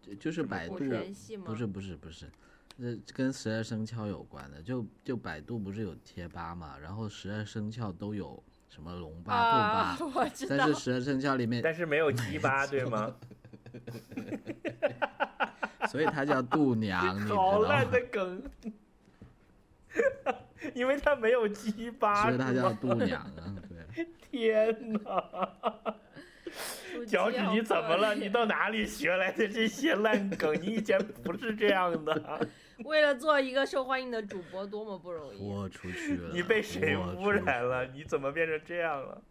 [0.02, 1.44] 就就是百度，田系吗？
[1.46, 2.32] 不是不是不是，
[2.80, 4.62] 这跟十二生肖有关的。
[4.62, 8.42] 就就百度不是有贴吧嘛，然后十二生肖都有
[8.74, 10.68] 什么龙八、啊，兔八，我知道但。
[10.70, 13.14] 是十二生肖里面，但是没有鸡八， 对吗？
[15.90, 17.92] 所以它叫度娘，你知道吗好烂？
[17.92, 18.42] 的梗，
[20.74, 23.56] 因为它没有鸡巴，所以它叫度娘啊，
[23.94, 24.08] 对。
[24.32, 25.24] 天哪！
[26.94, 28.16] 属鸡脚趾，你怎么了？
[28.16, 30.54] 你到哪里学来的这些烂梗？
[30.62, 32.48] 你以前不是这样的，
[32.86, 35.62] 为了做一个受欢迎的主播，多么不容易啊。
[35.62, 37.86] 豁出去了， 你被谁污染了？
[37.94, 39.22] 你怎么变成这样了？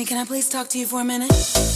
[0.00, 1.69] Me, can I please talk to you for a minute?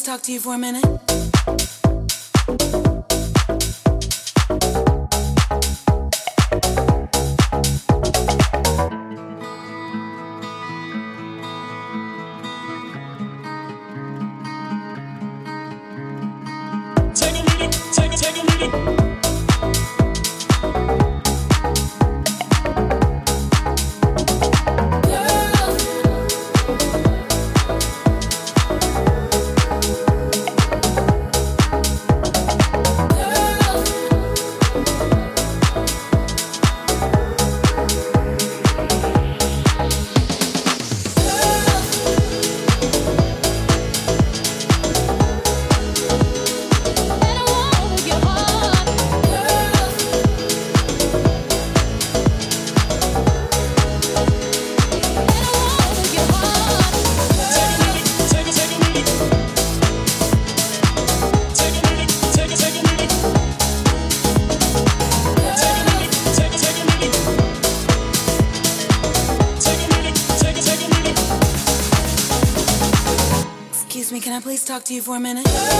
[0.00, 0.99] just talk to you for a minute?
[74.70, 75.79] Talk to you for a minute?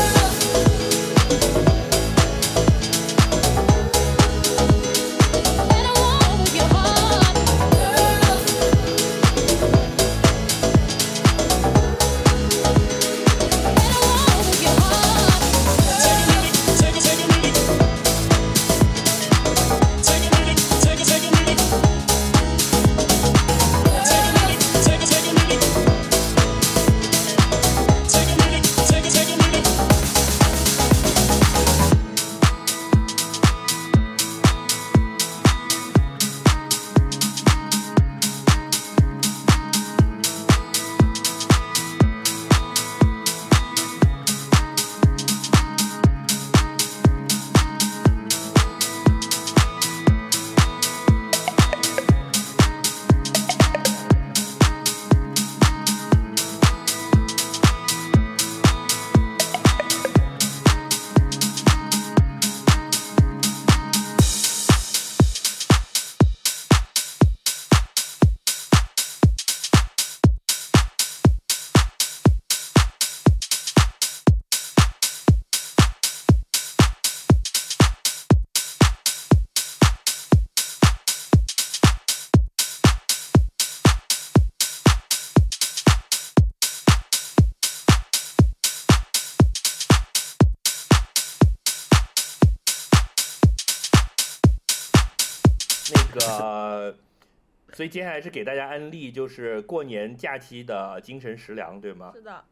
[97.90, 102.12] 接下来是给大家安利，就是过年假期的精神食粮，对吗？
[102.14, 102.44] 是的，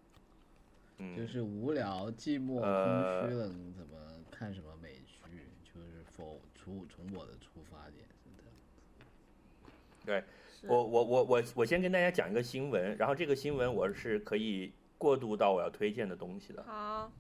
[0.99, 3.97] 嗯，就是无聊、寂寞、呃空虚了，你怎么
[4.31, 5.47] 看什么美剧？
[5.63, 8.53] 就是否出从我的出发点是这样。
[10.05, 10.25] 对
[10.69, 16.65] 我我我我我先跟大家讲一个新闻，然后这个新闻我是可以过渡到我要推荐的东西的。
[16.65, 17.13] 好，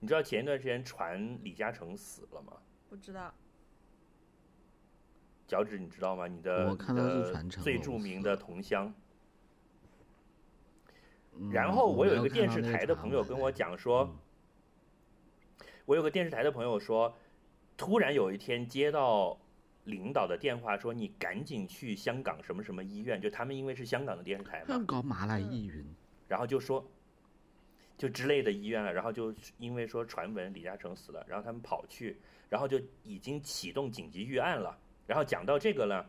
[0.00, 2.54] 你知道前一段时间传李嘉诚死了吗？
[2.90, 3.32] 不知道，
[5.46, 6.26] 脚趾你知道吗？
[6.26, 8.92] 你的我看到是你的最著名的同乡。
[11.36, 17.12] 嗯然后我有一个电视台的朋友跟我讲说，嗯我有个电视台的朋友说，
[17.76, 19.36] 突然有一天接到
[19.82, 25.84] 领导的电话，说你赶紧去香港什么什么医院，就他们因为是香港的电视台嘛香，港马来医云，
[26.28, 26.82] 然后就说，
[27.98, 32.16] 就之类的医院了，然后就因为说传闻李嘉诚死了，然后他们跑去，
[32.48, 34.78] 然后就已经启动紧急预案了。
[35.06, 36.04] 然后讲到这个呢，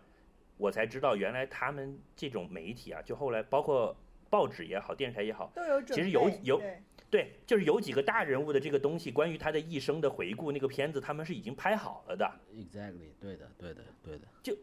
[0.58, 3.96] 我才知道原来他们这种媒体啊，就后来包括
[4.30, 12.30] 报纸也好，电视台也好，都有准其实有有对对，就是有几个大人物的这个东西，关于他的一生的回顾，那个片子他们是已经拍好了的。
[12.54, 14.58] Exactly，对的，对的，对的，就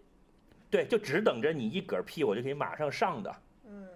[0.68, 3.34] 对，就只等着你一嗝屁，我就可以马上上的。
[3.64, 3.88] 嗯，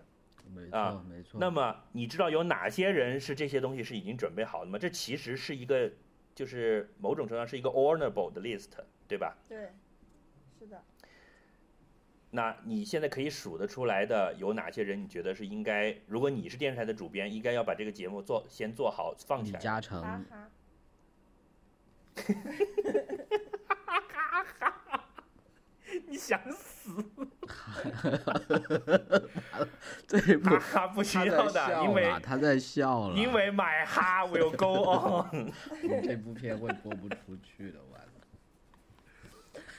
[0.55, 1.39] 没啊错，没错。
[1.41, 4.79] 那么你知道有哪些人是这些东西是已经准备好的吗？
[4.79, 5.91] 这其实是一个，
[6.35, 8.71] 就是某种程度上是一个 honorable 的 list，
[9.09, 9.37] 对吧？
[9.49, 9.71] 对，
[10.59, 10.83] 是的，
[12.31, 15.01] 那你现在可以数得出来的有哪些人？
[15.03, 15.97] 你觉得是应该？
[16.07, 19.59] 如果你是电视台的主编，应该要把这个节目做先做好放起来。
[19.59, 20.21] 李嘉哈诚，哈，
[26.07, 27.05] 你想死？
[30.07, 35.53] 这一部哈哈，不需他要的，因为，他在笑了，因为 my heart will go on。
[36.03, 38.06] 这部片会播不出去的，完了。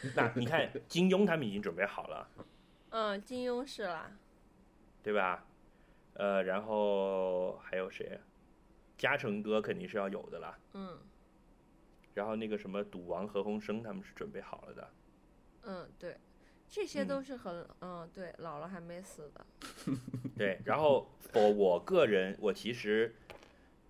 [0.15, 2.29] 那你看金庸他们已经准备好了，
[2.89, 4.11] 嗯，金庸是啦，
[5.03, 5.45] 对吧？
[6.13, 8.19] 呃，然后还有谁？
[8.97, 10.57] 嘉诚哥肯定是要有的啦。
[10.73, 10.97] 嗯
[12.15, 14.89] 然后那个什么赌王何鸿燊他们是准备好了的。
[15.61, 16.17] 嗯，对，
[16.67, 19.45] 这些嗯都是很嗯对，老了还没死的，
[20.35, 23.15] 对，然后我我个人，我其实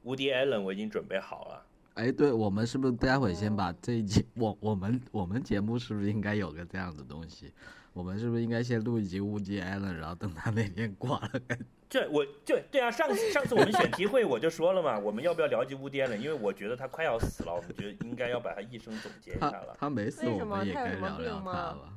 [0.04, 1.66] Woody Allen 我已经准备好了。
[1.98, 7.52] 哎，对，我们是不是待会先哦把这一集，我我们我们节目是不是应该有个这样的东西？
[7.92, 11.42] 我们是不是应该先录一集乌鸡艾伦，然后等他那天挂了，
[11.90, 16.18] 这我这对啊，上次上次我们选题会我就说了嘛，我们要不要聊一集 Woody Allen？
[16.18, 19.76] 因为我觉得他快要死了，我们觉得应该要把他一生总结一下他了。
[19.80, 21.94] 他没死，为我们也什么他有该聊聊什么病吗他吧。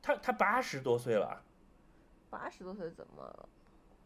[0.00, 1.42] 他他八十多岁了，
[2.30, 3.48] 八十多岁怎么了？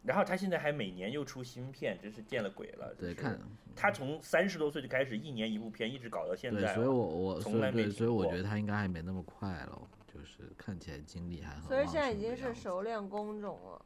[0.03, 2.93] 然后他现在还每年又出新片，真是见了鬼了。
[2.99, 3.39] 对，看
[3.75, 6.87] 他从三十多岁就开始一年一部片，一直搞到现对，在所以。
[6.87, 9.81] 我我从来没所以对，所以我觉得他应该还没那么快了，
[10.11, 13.85] 就是看起来精力还很所以现在已经是熟练工种了。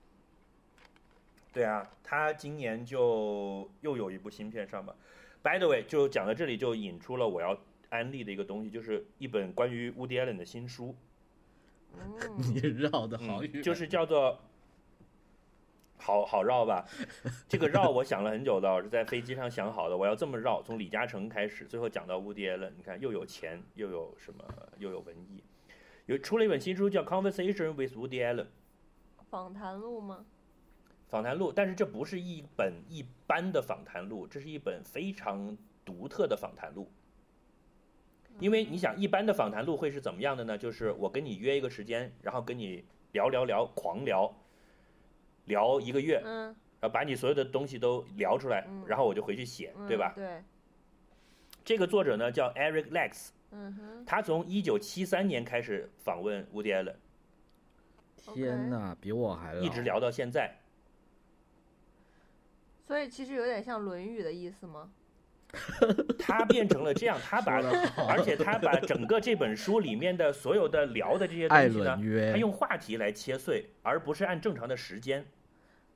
[1.52, 4.96] 对啊，他今年就又有一部新片上吧。
[5.42, 7.58] By the way，就讲到这里，就引出了我要
[7.90, 10.96] 安利的一个东西，就是一本关于 Woody Allen 的新书，
[11.94, 14.40] 嗯， 你绕的好远，嗯，就是叫做
[16.06, 16.86] 好好绕吧？
[17.50, 22.72] 这个绕我想了很久的，我是在飞机上想好的，我要这么绕，从李嘉诚开始，最后讲到乌迪埃伦。
[22.78, 24.46] 你看，又有钱，又有什么，
[24.78, 25.44] 又有文艺。
[26.06, 28.44] 有出了一本新书叫《Conversation with Woody Allen》
[29.32, 30.28] 访谈录吗？
[31.08, 36.92] 访谈录，但是这不是一本一般的访谈录，这是一本非常独特的访谈录。
[38.40, 40.56] 因为你想，一般的访谈录会是怎么样的呢？
[40.56, 44.32] 就是我跟你约一个时间，然后跟你聊聊聊，狂聊，
[45.46, 46.46] 聊一个月，嗯，
[46.80, 48.84] 然后把你所有的东西都聊出来，嗯。
[48.88, 50.14] 然后我就回去写，嗯对吧？
[50.16, 50.44] 对，
[51.64, 56.96] 这个作者呢叫 Eric Lex，嗯哼，他从一九七三年开始访问 Woody Allen，
[58.18, 60.56] 天哪，比我还老，一直聊到现在。
[62.82, 64.92] 所以其实有点像《论语》的意思吗？
[66.20, 67.62] 他变成了这样，他把
[68.08, 71.98] 而且他把整个这本书里面的所有的聊的这些东西呢
[72.32, 75.26] 他用话题来切碎，而不是按正常的时间。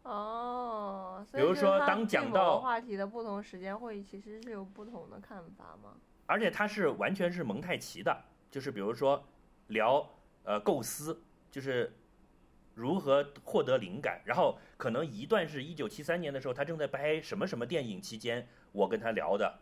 [0.04, 5.92] 哦，比如说当讲到话题的不同时间会其实是有不同的看法吗？
[6.26, 8.16] 而且他是完全是蒙太奇的，
[8.50, 9.24] 就是比如说
[9.68, 10.08] 聊
[10.44, 11.94] 呃构思，就是
[12.74, 19.60] 如何获得灵感，然后可能一段是一九七三年的时候，他正在拍什么什么电影期间，我跟他聊的，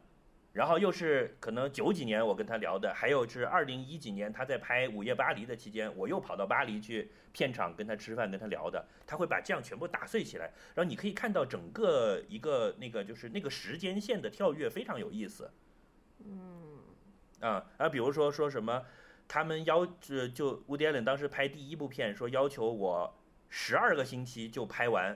[0.53, 15.51] 然后又是可能九几年我跟他聊的，还有是二零一几年他在拍《午夜巴黎》的期间，我又跑到巴黎去片场跟他吃饭跟他聊的，他会把这样全部打碎起来，然后你可以看到整个一个那个就是那个时间线的跳跃非常有意思。
[16.25, 16.79] 嗯，
[17.41, 18.83] 啊啊，比如说说什么，
[19.27, 25.15] 他们要就就乌迪艾伦当时拍第一部片，说要求我十二个星期就拍完，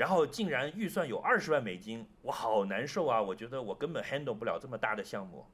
[0.00, 3.20] 然后竟然预算有二十万美金，我好难受啊！
[3.20, 5.44] 我觉得我根本 handle 不了这么大的项目。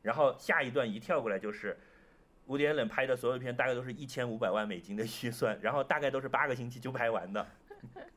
[0.00, 1.78] 然后下一段一跳过来就是，
[2.46, 7.46] 乌迪艾伦拍的所有片大概都是一千五百万美金的预算，然后大概都是八个星期就拍完的。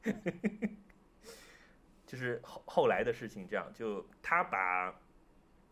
[2.07, 4.95] 就是后后来的事情，这样就他把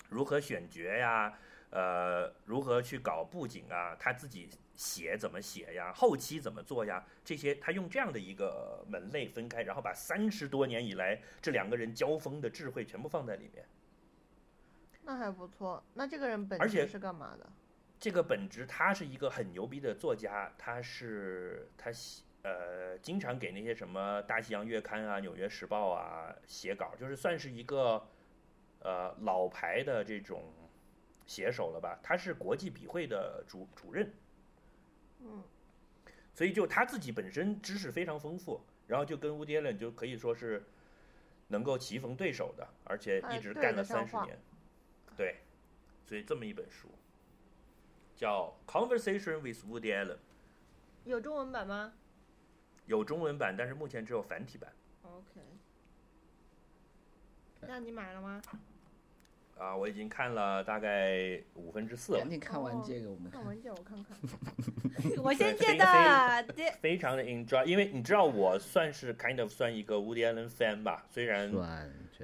[0.10, 1.34] 如何选角呀，
[1.70, 13.66] 呃，如何去搞布景啊，他自己写怎么写呀，后期怎么做呀，这些他用这样的一个门类分开，然后把三十多年以来这两个人交锋的智慧全部放在里面。
[15.04, 15.84] 那还不错。
[15.94, 17.48] 那这个人本而且职是干嘛的？
[18.00, 28.06] 这个本质，他是一个很牛逼的作家，他是他写呃经常给那些什么《大西洋月刊》啊、《纽约时报》啊写稿，就是算是一个
[28.80, 30.54] 呃老牌的这种
[31.26, 31.98] 写手了吧。
[32.04, 34.14] 他是国际笔会的主主任，
[35.26, 35.44] 嗯，
[36.34, 40.64] 所以就他自己本身知识非常丰富，然后就跟乌迪艾伦就可以说是
[41.48, 44.40] 能够棋逢对手的，而且一直干了三十年。
[45.18, 45.38] 对，
[46.06, 46.88] 所以这么一本书
[48.16, 50.14] 叫《Conversation with Woody Allen》，
[51.06, 51.94] 有中文版吗
[52.86, 54.72] 有中文版，但是目前只有繁体版。
[55.04, 55.42] ？OK。
[57.62, 58.40] 那你买了吗？
[59.58, 63.40] 啊，我已经看了大概五分之四了赶，紧看完哦这个，我们看。
[63.42, 64.18] 看文件我看看。
[65.24, 67.64] 我先借对非的，这非常的 enjoy。
[67.64, 71.52] 因为你知道，我算是 kind of 算一个 Woody Allen fan 吧，虽然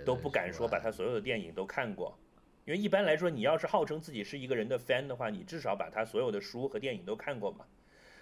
[0.05, 2.17] 都不敢说把他所有的电影都看过，
[2.65, 7.65] 因为一般来说，你要是号称自己是一个人的 fan 的话，你至少把他所有的书和电影都看过嘛。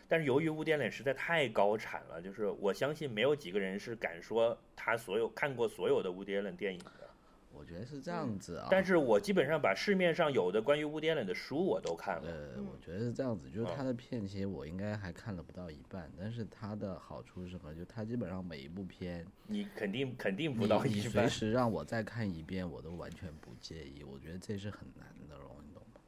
[0.08, 6.99] 但是由于乌迪·艾伦实在太高产了，就是我相信没有几个人是敢说他所有看过所有的乌迪·艾伦电影的。
[7.60, 8.70] 我觉得是这样子啊。
[8.72, 12.32] 但是我基本上把市面上有的关于乌迪·艾伦的书我都看了。
[12.32, 17.76] 呃，嗯我觉得是这样子，就是嗯他的片其实我应该还看了不到一半，但是他的好处是什么？
[17.76, 21.30] 就他基本上每一部片，你肯定肯定不你你随到一般。
[21.30, 24.04] 时让我再看一遍，我都完全不介意。
[24.04, 26.00] 我觉得这是很难的咯，你懂吗？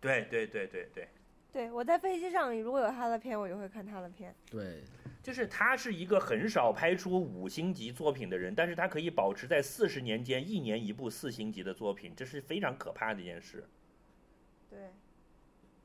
[0.00, 1.08] 对对对对对，
[1.52, 4.34] 对我在飞机上，如果有他的片，我就会看他的片。
[4.50, 4.82] 对，
[5.22, 13.68] 就是他是一个很少拍出五星级作品的人，但是他可以保持在四十年间一年一部四星级的作品，这是非常可怕的一件事。
[14.68, 14.78] 对，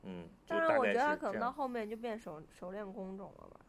[0.04, 1.52] 嗯，就当然我觉得他可能到。
[1.52, 3.60] 后面就变熟熟练工种了吧。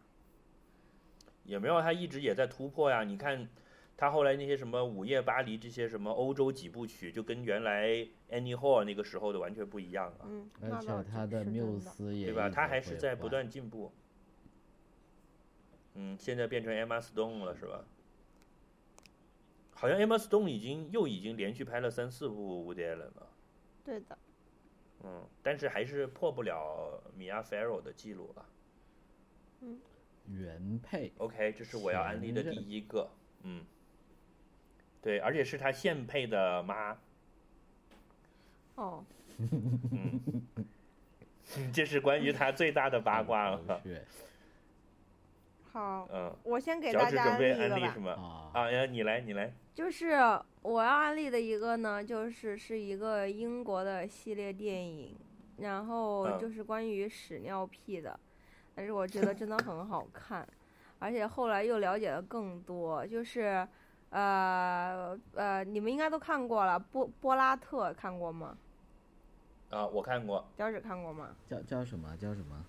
[1.42, 3.02] 也没有，他一直也在突破呀。
[3.02, 3.48] 你看，
[3.96, 7.88] 他后来那些什么《午夜巴黎》这些什么欧洲几部曲，就跟原来
[8.30, 12.50] Annie Hall 那个时候的完全不一样了，嗯，而且他的缪斯也对吧？
[12.50, 13.92] 他还是在不断进步。
[15.96, 17.84] 嗯，现在变成 Emma Stone 了，是吧？
[19.72, 23.26] 好像 Emma Stone 已经又已经连续拍了三四部 Woody Allen 了。
[23.84, 24.18] 对的。
[25.04, 28.46] 嗯，但是还是破不了米娅 Farrow 的记录了。
[30.28, 31.12] 原配。
[31.18, 33.08] OK，这是我要安利的第一个。
[33.42, 33.64] 嗯，
[35.00, 36.98] 对，而且是他现配的妈。
[38.74, 39.04] 哦，
[39.38, 40.20] 嗯，
[41.72, 43.82] 这是关于他最大的八卦了。
[45.76, 47.76] 对，好，嗯，我先给大家安安利一个吧。
[47.76, 48.12] 利是吗？
[48.12, 49.52] 啊，啊，呀，你来，你来。
[49.74, 50.12] 就是
[50.62, 55.14] 我要安利的一个呢，就是是一个英国的系列电影，
[55.58, 58.18] 然后嗯就是关于屎尿屁的，
[58.74, 60.46] 但是我觉得真的很好看，
[60.98, 63.68] 而且后来又了解的更多，就是
[64.08, 68.56] 呃呃，你们应该都看过了，波波拉特看过吗？
[69.68, 70.42] 啊，我看过。
[70.56, 71.36] 脚趾看过吗？
[71.50, 72.64] 叫叫什么叫什么？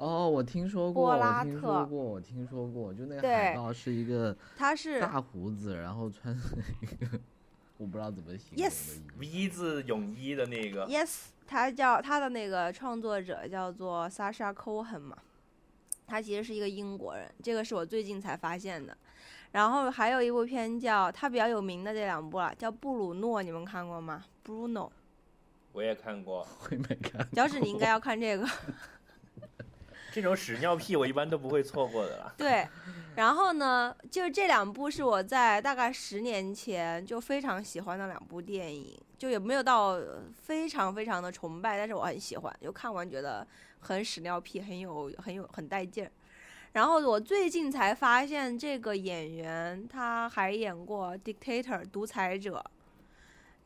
[0.00, 6.34] 哦，我听说过，波拉我听说过，我听说过，就那个对海报是一个他是大胡子，然后穿
[6.80, 7.20] 一个
[7.76, 8.98] 我不知道怎么形容的 Yes。
[9.18, 15.18] V 字泳衣的那个，Yes，他叫他的那个创作者叫做 Sasha Cohen 嘛，
[16.06, 18.96] 他其实是一个英国人，这个是我最近才发现的。
[19.52, 24.88] 然后还有一部片叫他比较有名的这两部啊，叫布鲁诺，你们看过吗？Bruno，
[25.72, 26.46] 我也看过。
[26.64, 27.28] 我也没看？
[27.32, 28.48] 脚趾你应该要看这个。
[30.12, 32.34] 这种屎尿屁我一般都不会错过的啦。
[32.38, 32.66] 对，
[33.16, 43.46] 然后呢，就这两部是我在大概十年前就非常喜欢的两部电影，就也没有到呃非常非常的崇拜，但是我很喜欢，就看完觉得
[43.80, 46.10] 很屎尿屁，很有很有很带劲儿。
[46.72, 52.64] 然后我最近才发现这个演员他还演过《Dictator》独裁者，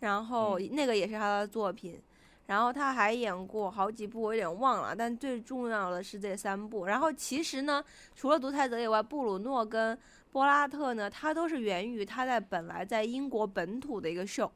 [0.01, 2.01] 然后那个也是他的作品。
[2.47, 6.85] 然后他还演过好几部，我有点忘了，但最重要的是这三部。
[6.85, 7.83] 然后其实呢，
[8.15, 9.99] 除了独裁者以外，布鲁诺跟
[10.31, 14.51] 波拉特呢，他都是源于他在本来在英国本土的一个秀，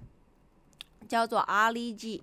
[1.08, 2.22] 叫做阿里 G。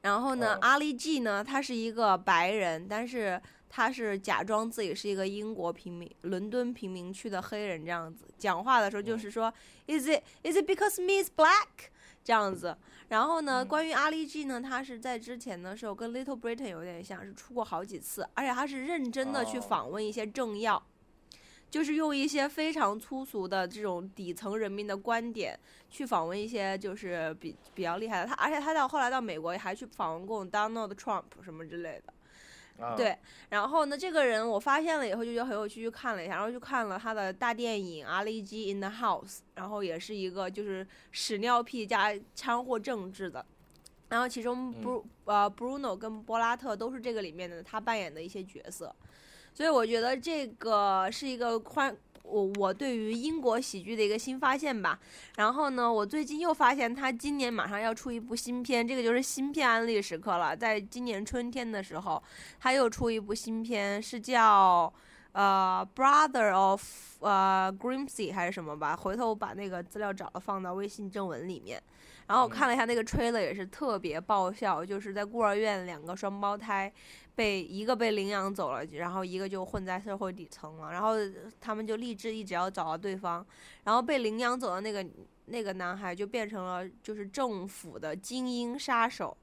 [0.00, 9.52] 然后呢，哦阿里 G 呢，他是一个白人，但是他是假装自己是一个英国平民、伦敦贫民区的黑人这样子，讲话的时候就是说、
[9.86, 11.90] i s it is it because me is black
[12.24, 12.76] 这样子。
[13.08, 20.82] 然后呢，嗯关于阿里 G 呢，他是在之前的时候跟 Little Britain 有点像，是出过好几次，而且他是认真的去哦访问一些政要。
[21.70, 25.54] 就是用一些非常粗俗的这种底层人民的观点
[25.90, 32.14] 去访问一些就是比比较厉害的他，而且他到后来到美国还去访问过 Donald Trump 什么之类的。
[32.80, 33.16] 啊，对，
[33.50, 43.44] 然后呢，这个人我发现了以后就觉得很有趣，去看了一下，然后就看了他的大电影《阿里基 in the House》，然后也是一个就是屎尿屁加掺和政治的。
[44.08, 44.82] 然后其中嗯。
[44.82, 48.94] Bru、呃 Bruno 跟波拉特都是这个里面的他扮演的一些角色，
[49.52, 51.94] 所以我觉得这个是一个欢
[52.28, 54.98] 我我对于英国喜剧的一个新发现吧。
[55.36, 60.56] 然后呢，我最近又发现他今年马上要出一部新片，这个就是新片安利时刻了。
[60.56, 62.22] 在今年春天的时候，
[62.60, 64.92] 他又出一部新片，是叫
[65.32, 66.82] 呃《Brother of
[67.20, 68.94] 呃 Grimsey》还是什么吧？
[68.94, 71.82] 回头我把那个资料找了放到微信正文里面。
[72.26, 76.92] 然后我看了一下那个 trailer，也是特别爆笑，就是在孤儿院两个双胞胎
[77.38, 81.12] 被一个被领养走了，然后一个就混在社会底层了，然后
[81.60, 83.46] 他们就立志一直要找到对方，
[83.84, 85.06] 然后被领养走的那个
[85.44, 89.36] 那个男孩就变成了就是政府的精英杀手。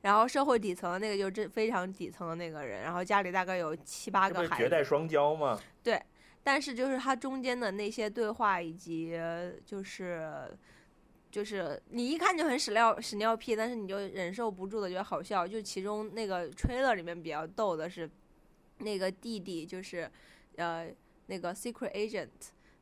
[0.00, 5.60] 然后社会底层的那个就是这非常底层的那个人，然后家里大概有七八个孩子，绝代双骄吗？
[6.42, 9.18] 但是就是他中间的那些对话以及
[9.66, 10.48] 就是
[11.34, 15.44] 就是你一看就很屎尿屎尿屁，但是你就忍受不住的觉得好笑。
[15.44, 18.08] 就其中那个 trailer 里面比较逗的是，
[18.78, 20.08] 那个弟弟就是
[20.54, 20.88] 呃
[21.26, 22.28] 那个 secret agent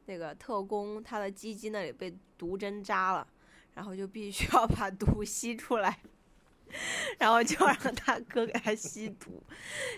[0.05, 3.27] 那个特工，他的鸡鸡那里被毒针扎了，
[3.73, 5.99] 然后就必须要把毒吸出来。
[7.19, 9.43] 然后就让他哥给他吸毒，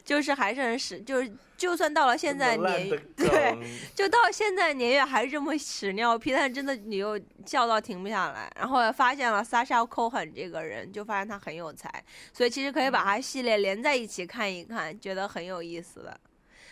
[0.05, 3.57] 就是还是很屎，就是就算到了现在年对，
[3.95, 8.51] 就到现在年月还是这么屎尿屁，但是真的你又笑到停不下来。
[8.57, 16.19] 然后发现了 Sasha Cohen 这个人，就发现他很有才，所以其实可以把他系列连在一起看一看，觉得很有意思的。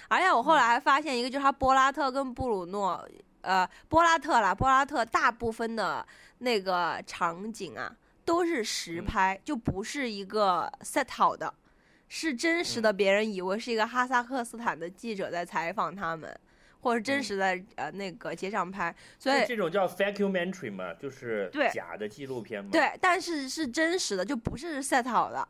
[0.08, 3.08] 而且我后来还发现一个，就是他波拉特跟布鲁诺，
[3.40, 6.06] 呃，波拉特啦，波拉特大部分的
[6.38, 7.90] 那个场景啊
[8.24, 11.52] 都是实嗯拍，就不是一个 set 好的。
[12.08, 16.30] 是真实的，别人以为是一个哈萨克斯坦的记者在采访他们，
[16.80, 22.70] 或者真实的、呃那个街上拍，所以这这种叫 documentary 嘛，就是对假的纪录片嘛。
[22.70, 25.48] 对，但是是真实的，就不是 set 好的。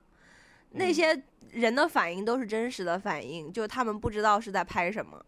[0.70, 5.20] 那嗯些人的反应都是真实的反应，就他们不知道是在拍什么。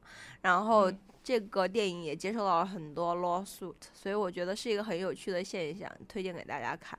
[0.43, 6.97] 然后嗯这个电影也接受到了很多 lawsuit，所以我觉得是一个很有趣的现象，推荐给大家看。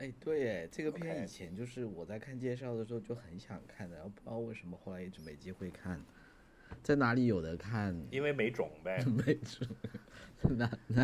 [0.00, 6.02] 哎，对，哎，这个片以前就是我在看介绍的时候就很想看的，然后不知道为什么后来一直没机会看，
[6.82, 7.94] 在哪里有的看？
[8.10, 9.04] 因为没种呗。
[9.04, 9.68] 没准，
[10.56, 11.02] 那那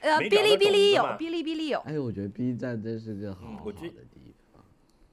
[0.00, 1.80] 呃，哔哩哔哩有，哔哩哔哩有。
[1.80, 4.27] 哎，我觉得 B 站真是个好嗯好的地方。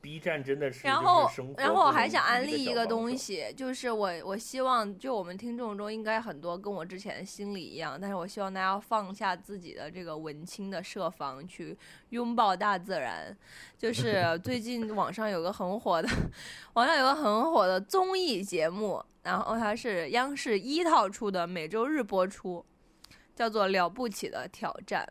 [0.06, 1.28] B 站真的是，然后
[1.58, 11.76] 然后我还想安利一个东西，就是我我希望，就我们听众中应该很多跟我之前的心理一样，但是我希望大家放下自己的这个文青的设防，去
[12.10, 13.36] 拥抱大自然。
[13.80, 16.08] 就 是最近网上有个很火的，
[16.74, 22.64] 网上有个很火的综艺节目，然后它是央视一套出的，每周日播出，
[23.36, 25.04] 叫做《了不起的挑战》。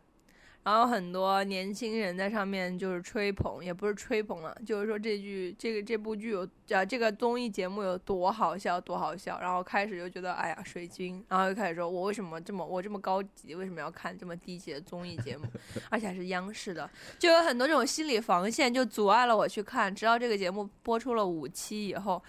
[0.64, 15.44] 然后很多年轻人在上面就是吹捧，也不是吹捧了，就是说这剧这个这部剧有啊这个综艺节目有多好笑多好笑，然后开始就觉得哎呀水军，然后又开始说我为什么这么我这么高级，为什么要看这么低级的综艺节目，
[15.90, 16.88] 而且还是央视的，
[17.18, 22.22] 就有很多这种心理防线就阻碍了我去看，直到这个节目播出了五期以后。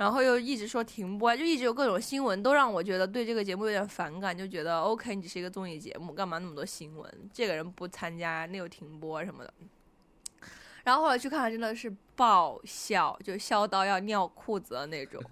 [0.00, 7.30] 然后又一直说停播，就一直有各种新闻，都让我觉得对这个节目有点反感，就觉得 OK，你只是一个综艺节目，干嘛那么多新闻？
[7.34, 9.52] 这个人不参加，那又停播什么的。
[10.84, 15.22] 然后后来去看，真的是爆笑，就笑到要尿裤子的那种，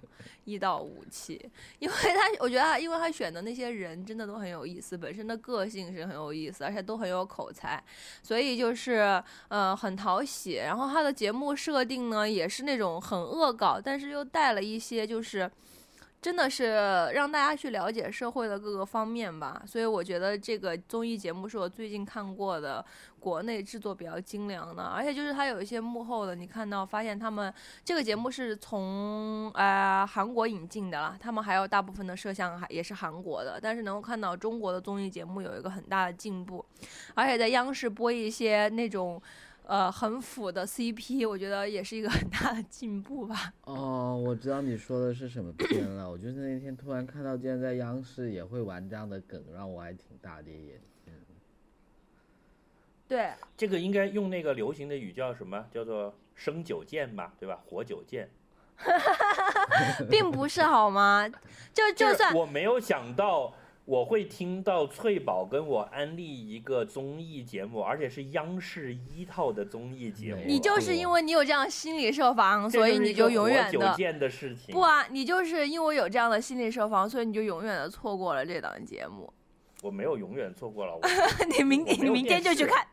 [0.44, 1.40] 一到五期。
[1.78, 7.82] 因为他，我觉得他，因为他选的那些人真的都很有意思，本身的个性是很有意思，而且都很有口才，
[8.22, 10.54] 所以就是呃很讨喜。
[10.54, 15.50] 然后他的节目设定呢，也是那种很恶搞，但是又带了一些就是。
[16.20, 16.74] 真的是
[17.14, 22.84] 让大家去了解社会的各个方面吧，所以我觉得这个综艺节目是我最近看过的
[23.20, 27.54] 国内制作比较精良的，而且就是它有一些幕后的，你看到发现他们
[27.84, 36.64] 这个节目是从呃韩国引进的啦，他们还有大部分的摄像还也是韩国的，但是能够看到中国的综艺节目有一个很大的进步，
[37.14, 39.22] 而且在央视播一些那种。
[39.68, 43.52] 呃，很腐的 CP， 我觉得也是一个很大的进步吧。
[43.64, 46.10] 哦，我知道你说的是什么片了。
[46.10, 51.12] 我就是那天突然看到，竟然在央视也会玩这样的梗，让我还挺大跌眼镜。
[53.06, 55.66] 对，这个应该用那个流行的语叫什么？
[55.70, 57.60] 叫做生久见吧，对吧？
[57.66, 58.30] 活九剑。
[60.08, 61.28] 并不是好吗？
[61.74, 63.52] 就就就是算我没有想到
[63.88, 70.42] 我会听到翠宝跟我安利一个综艺节目，而且是央视一套的综艺节目。
[70.46, 74.74] 你就是因为你有这样心理设防，所以你就永远的久见的事情。
[74.74, 79.32] 不啊，你就是因为有这样的心理设防，所以你就永远的错过了这档节目。
[79.80, 81.00] 我没有永远错过了， 我
[81.56, 82.86] 你明你明天就去看，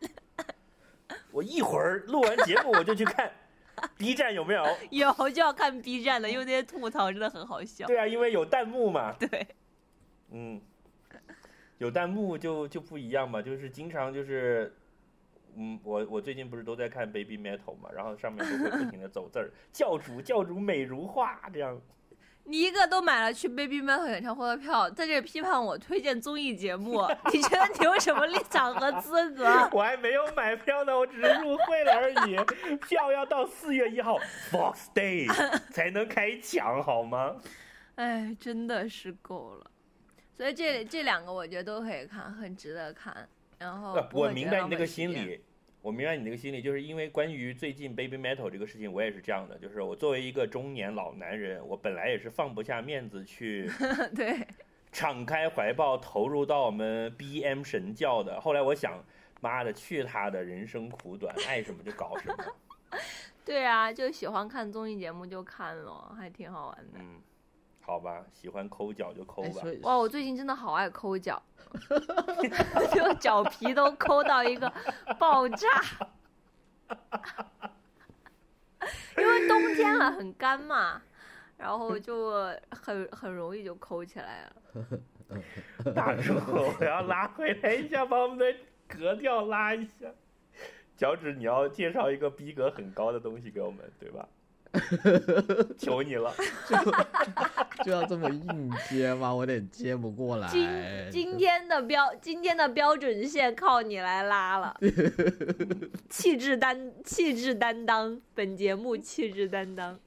[1.29, 3.29] 我一会儿录完节目我就去看
[3.97, 4.63] B 站有没有。
[4.91, 7.85] 有就要看 B 站的，因为那些吐槽真的很好笑。
[7.85, 9.11] 对啊，因为有弹幕嘛。
[9.19, 9.45] 对，
[10.31, 10.61] 嗯，
[11.77, 14.73] 有弹幕就就不一样嘛，就是经常就是，
[15.55, 21.79] 嗯，我我最近不是都在看 Baby Metal 嘛，然后上面就会不停的走字儿，教主教主美如画这样。
[22.47, 27.01] 你一个都买了去 Baby Metal 演唱会的票，在这批判我推荐综艺节目，
[27.33, 29.45] 你觉得你有什么立场和资格？
[29.73, 34.19] 我还没有买票呢，我只是入会了而已，票要到四月一号
[34.51, 35.27] Fox Day
[35.71, 37.37] 才能开抢，好吗？
[37.95, 39.71] 哎，真的是够了。
[40.35, 43.27] 所以这这两个我觉得都可以看，很值得看。
[43.57, 44.85] 然后呃我明白你那个。
[44.85, 45.39] 心理，
[45.81, 53.69] 我明白你那个心理，就是因为关于最近 Baby Metal 这个事情，我也是这样的，就是我作为一个中年老男人，我本来也是放不下面子去
[54.15, 54.45] 对，
[54.91, 58.41] 敞开怀抱投入到我们 BM 神教的。
[58.41, 59.03] 后来我想，
[59.41, 62.45] 妈的，去他的人生苦短，爱什么就搞什么。
[63.45, 66.99] 对啊，就喜欢看综艺节目就看了，还挺好玩的。
[66.99, 67.21] 嗯，
[67.85, 71.39] 好吧，喜欢抠脚就抠哎，吧哇，我最近真的好爱抠脚，
[72.91, 74.71] 就脚皮都抠到一个
[75.19, 75.67] 爆炸。
[79.17, 80.99] 因为冬天了，很干嘛，
[81.57, 82.31] 然后就
[82.71, 84.51] 很很容易就抠起来了。
[85.93, 88.45] 大叔，我要拉回来一下，把我们的
[88.87, 90.07] 格调拉一下。
[90.97, 94.27] 脚趾，你要介绍一个逼格很高的东西给我们，对吧？
[95.77, 96.33] 求你了。
[97.83, 99.33] 就要这么硬接吗？
[99.33, 100.49] 我有点接不过来。
[100.49, 100.67] 今
[101.11, 104.75] 今天的标今天的标准线靠你来拉了，
[106.09, 109.99] 气质担气质担当，本节目气质担当。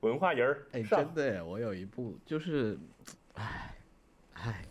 [0.00, 2.78] 文化人儿，哎，真的，我有一部就是，
[3.34, 3.74] 哎
[4.34, 4.64] 哎，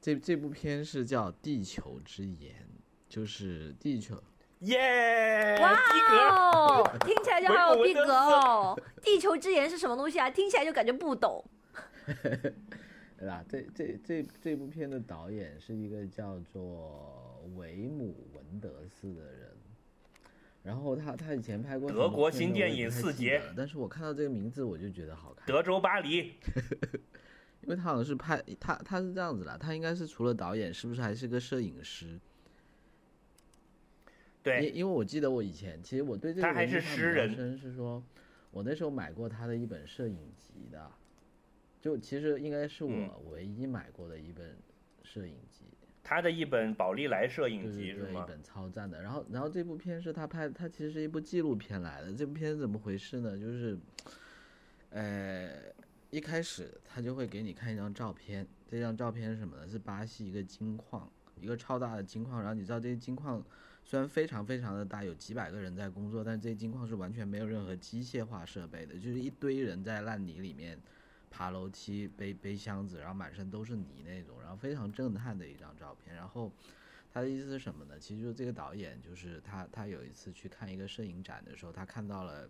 [0.00, 2.54] 这这部片是叫《地球之盐》，
[3.08, 4.22] 就是地球。
[4.60, 5.76] 耶，哇。
[6.38, 8.80] 哦，听起来就好有逼格哦。
[9.02, 10.30] 地球之眼是什么东西啊？
[10.30, 11.44] 听起来就感觉不懂。
[13.18, 13.42] 对吧？
[13.48, 19.50] 这这这这部片的导演是一个叫做维姆文德斯的人，
[20.62, 26.34] 然后他他以前拍过德国新电影四杰但是我看到这个名字我就觉得好看，德州巴黎，
[27.62, 32.20] 因为他好像是拍他他是这样子的，他应该是除了导演，是不是还是个摄影师？
[34.46, 38.00] 对，因因为我记得我以前，其实我对这个他还是诗人深是说，
[38.52, 40.88] 我那时候买过他的一本摄影集的，
[41.80, 44.56] 就其实应该是嗯我唯一买过的一本
[45.02, 45.64] 摄影集，
[46.04, 48.04] 他的一本宝丽来摄影集是吗？
[48.04, 49.02] 对对一本超赞的。
[49.02, 52.12] 然后然后这部片是他拍，他其实是一部纪录片来的。
[52.12, 53.36] 这部片是怎么回事呢？
[53.36, 53.76] 就是，
[54.90, 55.50] 呃，
[56.10, 59.66] 一开始他就会给你看一张照片，这张照片是什么呢？
[59.68, 62.38] 是巴西一个金矿，一个超大的金矿。
[62.38, 63.44] 然后你知道这些金矿
[63.86, 70.76] 虽然非常非常的大，有几百个人在工作，但这些金矿是完全没有任何机械化设备的，就是一堆人在烂泥里面
[71.30, 76.16] 爬楼梯、背背箱子，然后满身都是泥那种，然后非常震撼的一张照片。
[76.16, 76.50] 然后
[77.12, 77.96] 他的意思是什么呢？
[77.96, 82.48] 其实就是这个导演，就是他他有一次去看一个摄影展的时候，他看到了。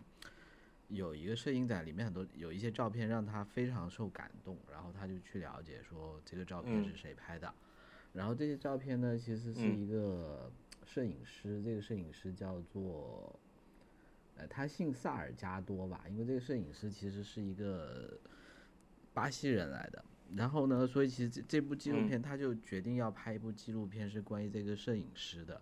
[0.88, 7.52] 有一个摄影展，里面很多有一些照片让他非常受感动，然后他就去了解说这个照片是嗯谁拍的，
[8.12, 10.48] 然后这些照片呢，其实是嗯一个
[10.86, 13.38] 摄影师，这个摄影师叫做，
[14.36, 18.18] 呃，他姓萨尔加多吧，因为这个摄影师其实是一个
[19.12, 20.02] 巴西人来的。
[20.34, 25.60] 然后呢，所以其实这这部纪录嗯片他就决定要拍一部纪录片，是关于这个摄影师的。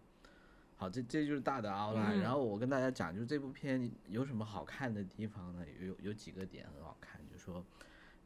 [0.76, 5.64] 好，这这就是大的 outline、嗯然后我跟大家讲，就是这部片有什么好看的地方呢？
[5.80, 7.64] 有有几个点很好看，就是说，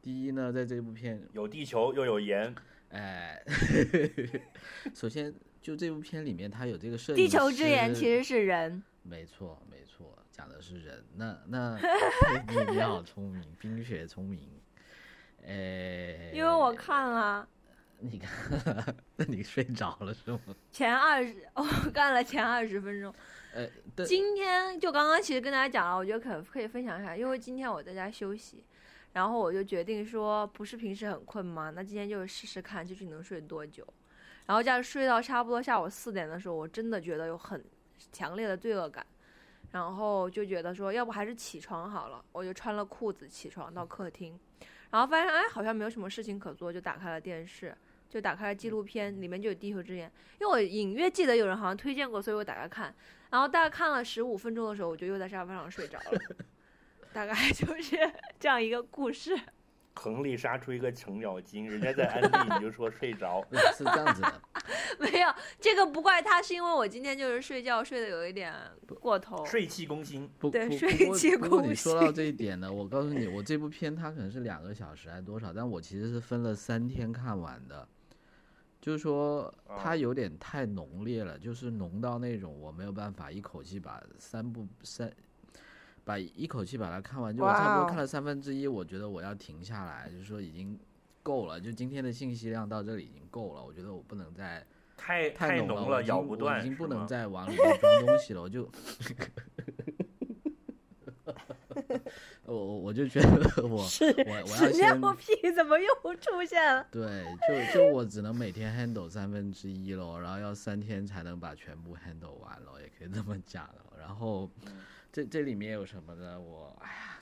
[0.01, 2.55] 第一呢，在这部片有地球又有盐，
[2.89, 3.43] 哎，
[4.95, 11.03] 首先就这部片里面，它有这个摄影地球之眼其实是人，没错，没错，讲的是人。
[11.15, 11.77] 那那
[12.47, 14.39] 你你好聪明，冰雪聪明。
[15.45, 17.47] 哎，因为我看了
[17.99, 20.39] 你看，那你睡着了是吗？
[20.71, 23.13] 前二十， 我干了前二十分钟。
[23.53, 28.63] 呃，对，今天就刚刚其实跟大家讲了，我觉得可可以分享一下，因为今天我在家休息，
[29.13, 31.71] 然后我就决定说，不是平时很困吗？
[31.71, 33.85] 那今天就试试看，究竟能睡多久。
[34.49, 37.63] 然后这样睡到差不多下午四点的时候，我真的觉得有很
[38.11, 39.05] 强烈的罪恶感，
[39.73, 42.25] 然后就觉得说，要不还是起床好了。
[42.31, 44.39] 我就穿了裤子起床到客厅，
[44.89, 47.77] 然后发现哎，好像没有什么事情可做，就打开了电视。
[48.09, 50.09] 就打开了纪录片，里面就有《地球之眼》，
[50.41, 52.91] 因为我隐约记得有人好像推荐过，所以我打开看。
[53.29, 56.19] 然后大概看了十五分钟的时候，我就又在沙发上睡着了。
[57.13, 59.39] 大概就是这样一个故事。
[59.95, 64.41] 横里杀出一个程咬金，人家在安利你就说睡着， 是是这样子的，
[64.99, 65.29] 没有
[65.59, 68.53] 这个不怪他，是因为我今天就是睡觉睡得有一点
[68.99, 69.45] 过头。
[69.45, 70.29] 睡气攻心。
[70.39, 77.87] 不不对睡气不过你说到这一点呢，我告诉你，我这部片它可能是两个小时还是多少，但我其实是分了三天看完的。
[78.81, 85.11] 就是说它哦有点太浓烈了，就是浓到那种我没有办法一口气把三部三，
[86.09, 90.75] 把一口气把它看完，就我差不多看了三分之一，我觉得我要停下来，就是说已经
[91.21, 94.65] 够了，就今天的信息量到这里已经够了，我觉得我不能再
[94.97, 98.63] 太太浓浓我已经咬不断，我已经不能再往里面 装东西了，我就，
[102.45, 106.87] 我我我就觉得我是我我要屎先尿屁怎么又出现了？
[106.89, 107.23] 对，
[107.71, 113.75] 就就我只能每天 handle 三分之一咯，然后要三天才能把全部 handle 完咯，也可以这么讲了。
[113.99, 114.49] 然后
[115.11, 116.39] 这这里面有什么呢？
[116.39, 117.19] 我哎呀，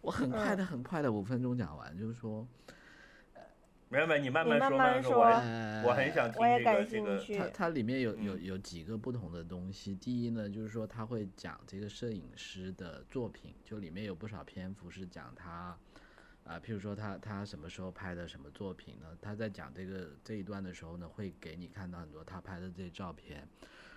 [0.00, 2.46] 我很快的很快的五分钟讲完，就是说，
[3.88, 7.18] 没有没有，你慢慢说，慢，慢说我我很想听这个我也感这个。
[7.18, 9.94] 兴趣它它里面有有嗯有几个不同的东西。
[9.94, 15.76] 第一呢，就是说他会讲这个摄影师的作品，就里面有不少篇幅是讲他，
[16.44, 19.06] 啊、譬如说他他什么时候拍的什么作品呢？
[19.22, 23.48] 他在讲这个这一段的时候呢，会给你看到很多他拍的这些照片。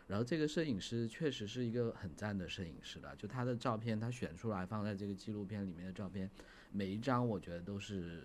[0.07, 6.29] 然后这个摄影师确实是一个很赞的摄影师了，就他的照片，他选出来放在这个纪录片里面的照片，
[6.71, 8.23] 每一张我觉得都是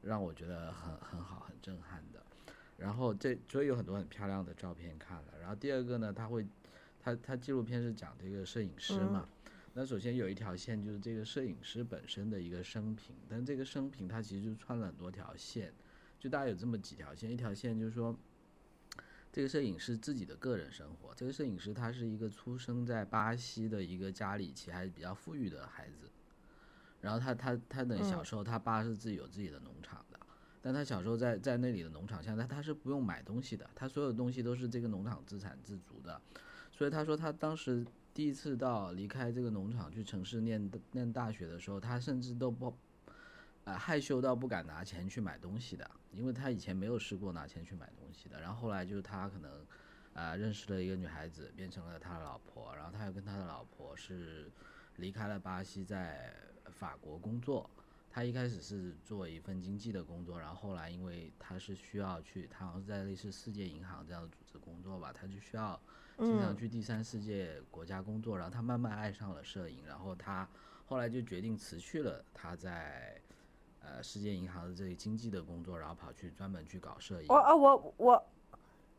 [0.00, 2.22] 让我觉得很很好、很震撼的。
[2.78, 5.34] 然后这所以有很多很漂亮的照片看了。
[5.38, 6.46] 然后第二个呢，他会，
[6.98, 9.28] 他他纪录片是讲这个摄影师嘛。
[9.74, 15.72] 那首先有一条线就是这个摄影师本身的一个生平，但这个生平他其实就穿了很多条线，
[16.18, 17.30] 就大概有这么几条线。
[17.30, 18.14] 一条线就是说，
[19.32, 21.14] 这个摄影师自己的个人生活。
[21.14, 26.10] 这个摄影师他是一个出生在巴西的一个家里其实还是比较富裕的孩子，
[27.00, 30.20] 然后他他他的小时候，他爸是自己有自己的农场的。
[30.60, 36.20] 但他小时候在在那里的农场下，他他是不用买东西的，他所有东西都是这个农场自产自足的，
[36.70, 42.72] 所以他说他当时第一次到离开这个农场去城市念念大学的时候，他甚至都不，
[43.64, 48.40] 呃害羞到不敢拿钱去买东西的，因为他以前没有试过拿钱去买东西的。
[48.40, 49.66] 然后后来就是他可能，
[50.14, 54.50] 呃认识了一个女孩子，变成了他的老婆，然后他又跟他的老婆是
[54.96, 56.34] 离开了巴西，在
[56.70, 57.68] 法国工作。
[58.14, 65.80] 他一开始是做一份经济的工作，然后后来因为他是需要去，他好像是在类似世界银行这样的组织工作吧，他就需要
[66.18, 70.46] 经常嗯去第三世界国家工作，然后他慢慢爱上了摄影，然后他
[70.84, 73.18] 后来就决定辞去了他在
[73.82, 77.26] 呃世界银行的这个经济的工作，然后跑去专门去搞摄影。
[77.28, 78.24] 我啊我我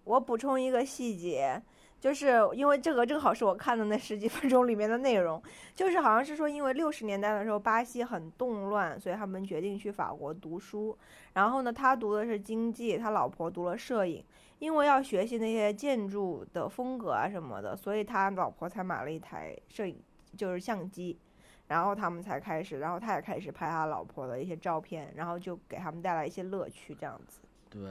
[0.04, 1.62] 我补充一个细节，
[2.00, 5.42] 就是因为这个正好是我看的那十几分钟里面的内容，
[5.74, 10.98] 就是好像是说，因为六十年代的时候巴西很动乱，所以他们决定去法国读书。
[11.34, 14.24] 然后呢，他读的是经济，他老婆读了摄影。
[14.60, 20.02] 因为要学习那些建筑的风格啊什么的，所以他老婆才买了一台摄影，
[20.38, 21.20] 就是相机。
[21.68, 27.42] 然后他们才开始，然后他也开始拍他老婆的一些照片，然后就给他们带来一些乐趣，这样子。
[27.70, 27.82] 对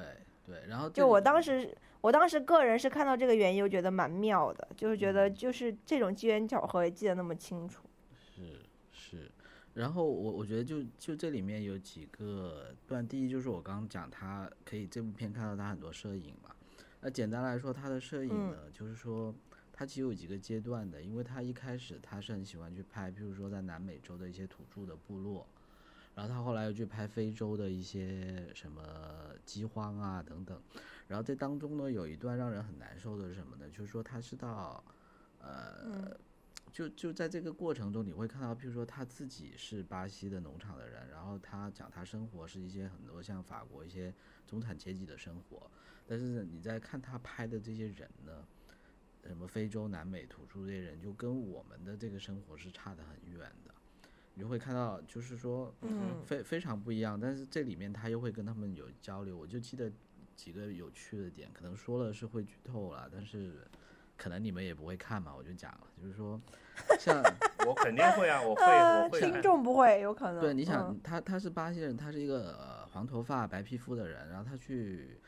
[0.44, 7.82] 对，然后就我当时，我当时个人是看到这个原因，我觉得蛮妙的，就是觉得就是这种机缘巧合也记得那么清楚。
[8.12, 8.60] 是
[8.92, 9.30] 是，
[9.74, 16.50] 然后我我觉得就就这里面有几个段，第一就是我刚刚讲他可以这部片看到他很多摄影嘛，
[17.00, 19.34] 那简单来说他的摄影嗯呢，就是说
[19.72, 25.46] 他其实有几个阶段的，因为他一开始他是很喜欢去拍，譬如说在南美洲的一些土著的部落。
[26.14, 28.82] 然后他后来又去拍非洲的一些什么
[29.46, 30.60] 饥荒啊等等，
[31.08, 33.66] 然后这当中呢有一段让人很难受的是什么呢？
[33.70, 34.84] 就是说他是到，
[35.38, 36.18] 呃，嗯
[36.70, 44.12] 就就在这个过程中，你会看到，譬如说他自己是巴西的农场的人，然后他讲他生活是一些很多像法国一些
[44.46, 45.70] 中产阶级的生活，
[46.06, 48.46] 但是你在看他拍的这些人呢，
[49.26, 53.72] 什么非洲、南美土著这些人，就跟我们的这个生活是差得很远的。
[54.34, 57.20] 你就会看到，就是说，嗯非非常不一样。
[57.20, 59.92] 但是这里面他又会跟他们有交流，我就记得
[60.34, 63.66] 几个有趣的点，可能说了是会剧透了，但是
[64.16, 66.40] 可能你们也不会看嘛，我就讲了，就是说，
[66.98, 67.22] 像
[67.66, 69.42] 我肯定会啊，我会，呃我，会听。
[69.42, 70.40] 众不会有可能。
[70.40, 75.20] 对，你想嗯他他是巴西人，他是一个、呃、黄头发白皮肤的人，然后他去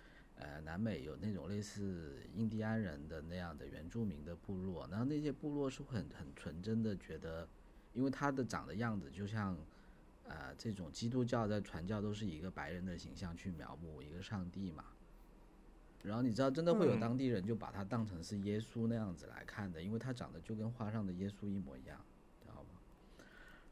[0.45, 7.49] 呃南美有那种类似印第安人的那样的原住民的部落，然后那些部落是会很很纯真的觉得，
[7.95, 9.57] 因为他的长的样子就像
[10.25, 14.85] 呃这种基督教在传教都是以一个白人的形象去描摹一个上帝嘛。
[16.03, 21.99] 然后你知道，真的会有嗯当地人就把他当成是耶稣那样子来看的，因为他长得就跟画上的耶稣一模一样，
[22.43, 22.81] 知道吗？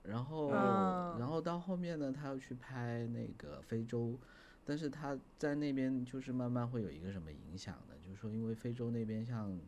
[0.02, 4.18] 然后，嗯然后到后面呢，他要去拍那个非洲，
[4.64, 7.94] 但是他在那边就是慢慢会有一个什么影响呢？
[8.00, 9.58] 就是说，因为非洲那边像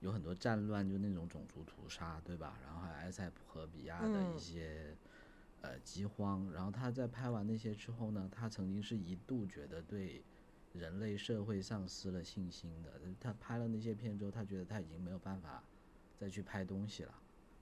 [0.00, 2.58] 有很多战乱，就那种种族屠杀，对吧？
[2.64, 4.96] 然后还有埃塞俄比亚的一嗯些、
[5.60, 10.24] 呃饥荒，然后他在拍完那些之后呢，他曾经是一度觉得对
[10.72, 13.00] 人类社会丧失了信心的。
[13.20, 15.62] 他拍了那些片之后，他觉得他已经没有办法
[16.18, 17.14] 再去拍东西了，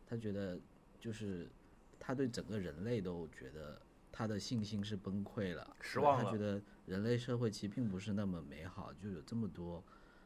[0.07, 0.59] 他觉得
[0.99, 1.51] 就是
[1.99, 3.81] 他对整个人类都觉得
[4.13, 9.83] 他的信心是崩溃了，对失望了他觉得人类社会其实并不是那么美好，就有这么多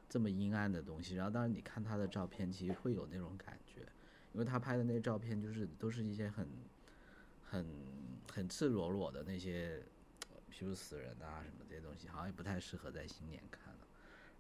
[0.09, 1.15] 这么阴暗的东西。
[1.15, 3.81] 然后当然你看他的照片，其实会有那种感觉，
[4.33, 6.49] 因为他拍的那些照片就是都是一些很
[7.43, 7.67] 很
[8.33, 9.83] 很赤裸裸的那些，
[10.33, 13.81] 呃譬如死人啊什么这些东西，好像也不太适合在新年看了。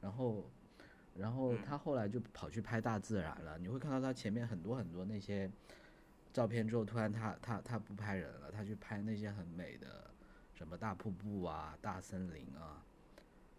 [0.00, 0.50] 然后，
[1.14, 3.58] 然后嗯他后来就跑去拍大自然了。
[3.58, 5.50] 你会看到他前面很多很多那些
[6.34, 10.10] 照片之后，突然他他他不拍人了，他去拍那些很美的
[10.52, 12.84] 什么大瀑布啊、大森林啊。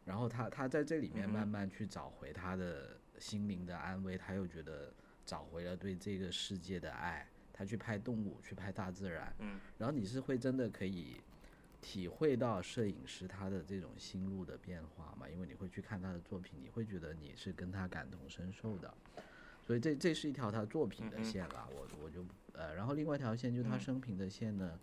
[0.04, 4.94] 然后他他在这里面慢慢去找回他的心灵的安慰，他又觉得
[5.26, 7.26] 找回了对这个世界的爱。
[7.54, 11.22] 他去拍动物，去拍大自然，嗯，然后你是会真的可以
[11.80, 15.30] 体会到摄影师他的这种心路的变化嘛？
[15.30, 18.94] 因为你会去看他的作品，你会觉得你是跟他感同身受的，
[19.66, 21.70] 所以这这是一条他作品的线了。
[21.72, 22.26] 我我就
[22.58, 24.80] 呃，然后另外一条线就是他嗯生平的线呢，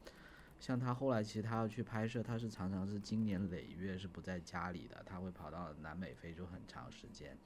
[0.61, 7.37] 像他后来其实他要去拍摄，他是常常是经年累月是不在家里的，他会跑到南美、非洲很长时间。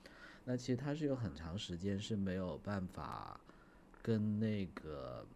[0.45, 3.41] 那其实他是有很长时间是没有办法
[4.03, 5.27] 跟那个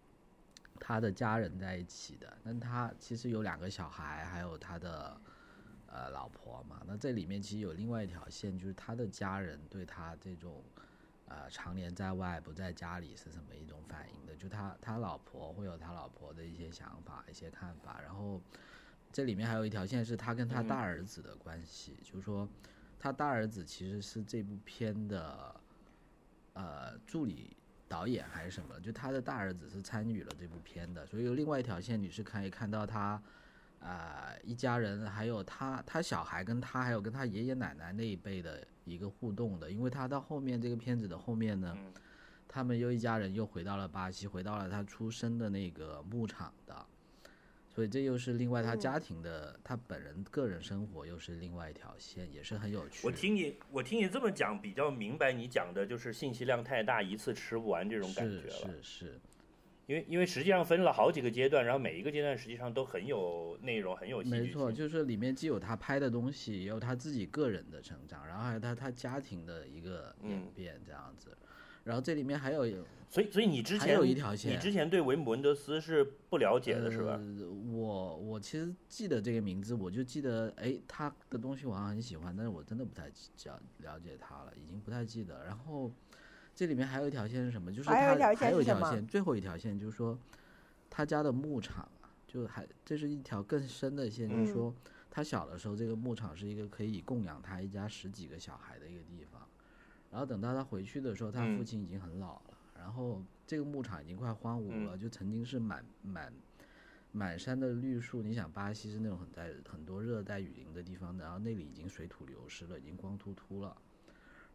[0.78, 2.36] 他的家人在一起的。
[2.45, 5.20] 但他其实有两个小孩，还有他的
[5.86, 6.82] 呃老婆嘛。
[6.86, 10.62] 那这里面其实有另外一条线，就是他的家人对他这种
[11.31, 14.35] 呃常年在外不在家里是什么一种反应的？
[14.35, 18.43] 就他他老婆会有他老婆的一些想法、一些看法，然后
[19.12, 22.49] 这里面还有一条线是他跟他大儿子的关系，就是说
[22.99, 25.55] 他大儿子其实是这部片的
[26.55, 27.57] 呃助理
[27.89, 33.22] 导演还是什么，就他的大儿子是参与了这部片的，所以有另外一条线你是可以看到他。
[33.81, 41.93] 啊、一家人还有他，他小孩跟他还有跟他爷爷奶奶那一辈的一个互动的，因为他到后面这个片子的后面呢，嗯。
[42.53, 46.85] 他们又一家人又回到了巴西，回到了他出生的那个牧场的，
[47.68, 48.81] 所以这又是另外他嗯。
[48.81, 53.07] 家庭的，他本人个人生活又是另外一条线，也是很有趣。
[53.07, 58.83] 我听你我听你这么讲，比较明白你讲的就是信息量太大，一次吃不完这种感觉是了。
[58.83, 59.20] 是是，
[59.91, 71.36] 因为因为实际上分了好几个阶段，然后每一个阶段实际上都很有内容，很有没错，就是里面既有他拍的东西，也有他自己个人的成长，然后还有他他家庭的一个演嗯变这样子。
[71.82, 72.64] 然后这里面还有
[73.09, 77.18] 所以所以你之前还有一条线你之前对维姆文德斯是不了解的是吧？
[77.20, 85.43] 呃、我我其实记得这个名字，我就记得，哎，他的东西我好像很喜欢，但是我真的不太记了了解他了，已经不太记得。
[85.45, 85.91] 然后
[86.61, 87.73] 这里面还有一条线是什么？
[87.73, 90.19] 就是他还有一条线最后一条线就是说
[90.91, 94.75] 他家的牧场啊，就还这是一条更深的线，就是嗯说
[95.11, 99.41] 他小的时候，这个牧场是一个可以供养他一家十几个小孩的一个地方。
[100.11, 106.31] 然后等到他回去的时候，他父嗯亲已经很老了，然后这个牧场已经快荒芜了，就曾经是满满
[107.11, 108.21] 满山的绿树。
[108.21, 113.75] 你想，巴西是那种很在很多热带雨林的地方，然后那里已经水土流失了，已经光秃秃了。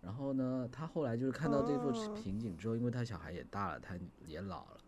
[0.05, 4.79] 然后呢，他后来就是看到这座哦瓶颈之后，因为他小孩也大了，他也老了，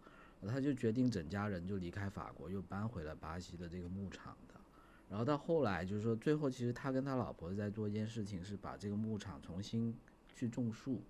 [0.48, 4.54] 他就决定整家人就离开法国，又搬回了巴西的这个牧场的。
[5.10, 9.96] 然后到后来就是说，最后其实他跟他老婆在做一件事情，是把这个牧场重新
[10.36, 11.02] 去种树。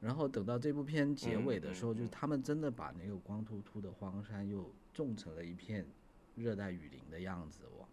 [0.00, 5.86] 然后等到这部片结尾的时候，就是他们真的把那个光秃秃的荒山又种成了一片
[6.34, 7.86] 热带雨林的样子哦。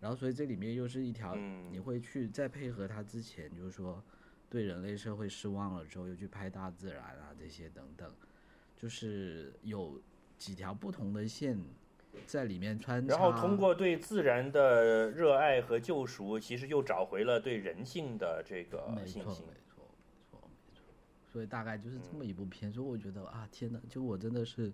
[0.00, 4.02] 然后所以这里面又是一条，嗯你会去再配合他之前就是说
[4.52, 8.12] 对人类社会失望了之后，又去拍大自然啊这些等等，
[8.76, 9.98] 就是有
[10.36, 11.58] 几条不同的线
[12.26, 13.16] 在里面穿插。
[13.16, 19.54] 然后通过对自然的热爱和救赎，其实又找回了对人性的这个没错，没错，没。
[20.30, 20.82] 错，没错。
[21.24, 24.70] 所以大概就是这么一部片，所以我觉得啊，天哪，就我真的是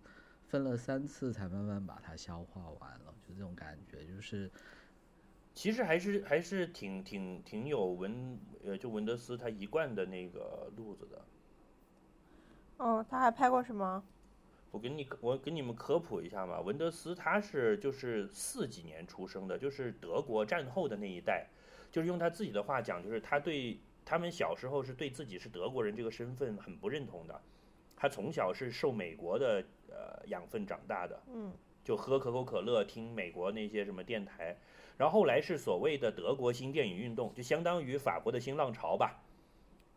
[0.48, 4.50] 分了三次才慢慢把它消化完了，就这种感觉，就是
[5.58, 11.20] 其实还是还是挺挺挺有文呃，就文德斯他一贯的那个路子的。
[12.76, 14.00] 哦，他还拍过什么？
[14.70, 21.48] 我给你我给你们科普一下嘛，文德斯他是就是四几年出生的，就是德国战后的那一代，
[21.90, 27.40] 就是用他自己的话讲，就是他对他们小时候是对自己是德国人这个身份很不认同的，
[27.96, 31.52] 他从小是受美国的呃养分长大的，嗯，
[31.82, 34.56] 就喝可口可乐，听美国那些什么电台，
[34.98, 39.22] 然后后来是所谓的德国新电影运动，就相当于法国的新浪潮吧，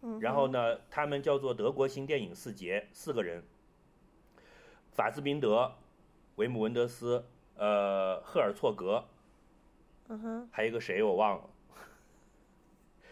[0.02, 3.43] 嗯然后呢，他们叫做德国新电影四杰，四个人，
[4.93, 5.74] 法斯宾德、
[6.36, 7.26] 维姆文德斯、
[7.56, 9.04] 呃赫尔措格，
[10.08, 11.49] 嗯哼，还有一个谁我忘了，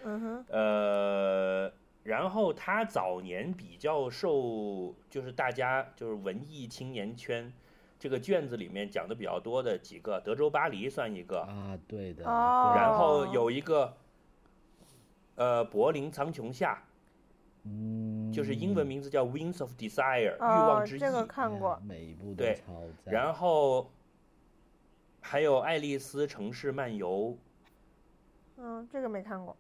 [0.03, 1.73] 嗯哼，呃，
[2.03, 7.51] 然后他早年比较受，就是大家就是文艺青年圈
[7.99, 13.93] 这个卷子里面讲的比较多的几个，德州巴黎算一个，啊，对的，哦然后有一个，
[15.35, 16.81] 呃，柏林苍穹下，
[17.65, 20.99] 嗯，就是英文名字叫《Wings of Desire》欲哦望，之翼。
[20.99, 21.77] 这个看过。
[21.85, 23.13] 每一部都对超赞。
[23.13, 23.91] 然后
[25.19, 27.37] 还有《爱丽丝城市漫游
[28.55, 29.53] 嗯，这个没看过。》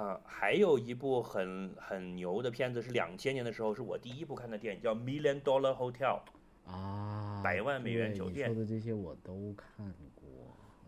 [0.00, 6.18] 啊、还有一部很很牛的片子是两千年的时候，是我第一部看的电影，叫《Million Dollar Hotel》。
[6.66, 10.24] 啊，百万美元酒店你说的这些我都看过，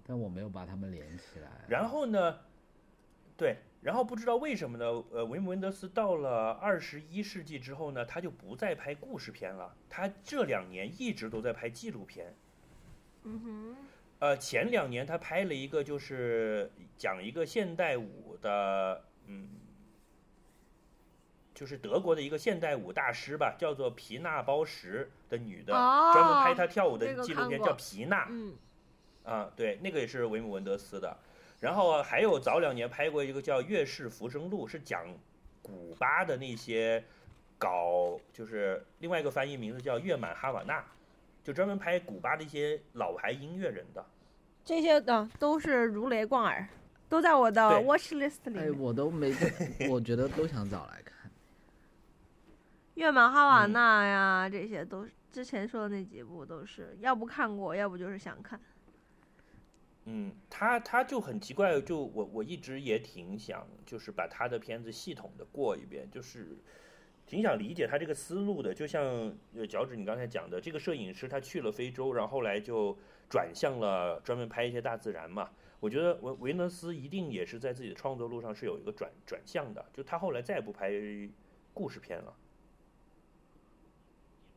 [0.06, 1.50] 但我没有把它们连起来。
[1.68, 2.38] 然后呢，
[3.36, 4.86] 对，然后不知道为什么呢？
[5.10, 12.34] 呃，维姆文德斯到了二十一世纪之后呢，他就不再拍故事片了，他这两年一直都在拍纪录片。
[13.24, 13.76] 嗯哼，
[14.20, 19.48] 呃，前两年他拍了一个，就是讲一个现代舞的，嗯，
[21.56, 28.28] 就是德国的一个现代舞大师吧，叫做皮娜包什的女的，哦专门拍她跳舞的纪录片，叫皮娜。
[28.30, 28.54] 嗯，
[29.24, 31.16] 啊，对，那个也是维姆文德斯的。
[31.60, 35.06] 然后还有早两年拍过一个叫《月式浮生录》，是讲
[35.62, 37.02] 古巴的那些
[37.56, 40.78] 搞，就是另外一个翻译名字叫《月满哈瓦那》，
[41.42, 44.04] 就专门拍古巴的一些老牌音乐人的。
[44.62, 46.68] 这些的都是如雷贯耳，
[47.08, 49.34] 都在我的 watch list 里哎，我都没，
[49.88, 51.15] 我觉得都想找来看。
[52.96, 58.58] 月满哈瓦嗯那呀，这些都是之前说的那几部都是，要不看过，要不就是想看。
[60.06, 66.56] 嗯，他他就很奇怪，就我我一直也挺想，就是把他的片子系统的过一遍，就是
[67.26, 68.72] 挺想理解他这个思路的。
[68.72, 69.04] 就像
[69.54, 72.96] 呃脚趾你刚才讲的，这个摄影师他去了非洲，然后后来就
[73.28, 75.50] 转向了专门拍一些大自然嘛。
[75.80, 80.90] 我觉得维维纳斯一定也是在自己的创作路上是有一个转转向的，就他后来再也不拍
[81.74, 82.34] 故事片了。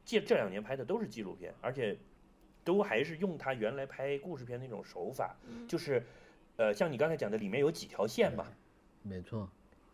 [0.09, 1.95] 这这两年拍的都是纪录片，而且
[2.63, 6.03] 都还是用他原来拍故事片那种手法，嗯就是，
[6.57, 8.47] 呃，像你刚才讲的，里面有几条线嘛，
[9.03, 9.47] 没错，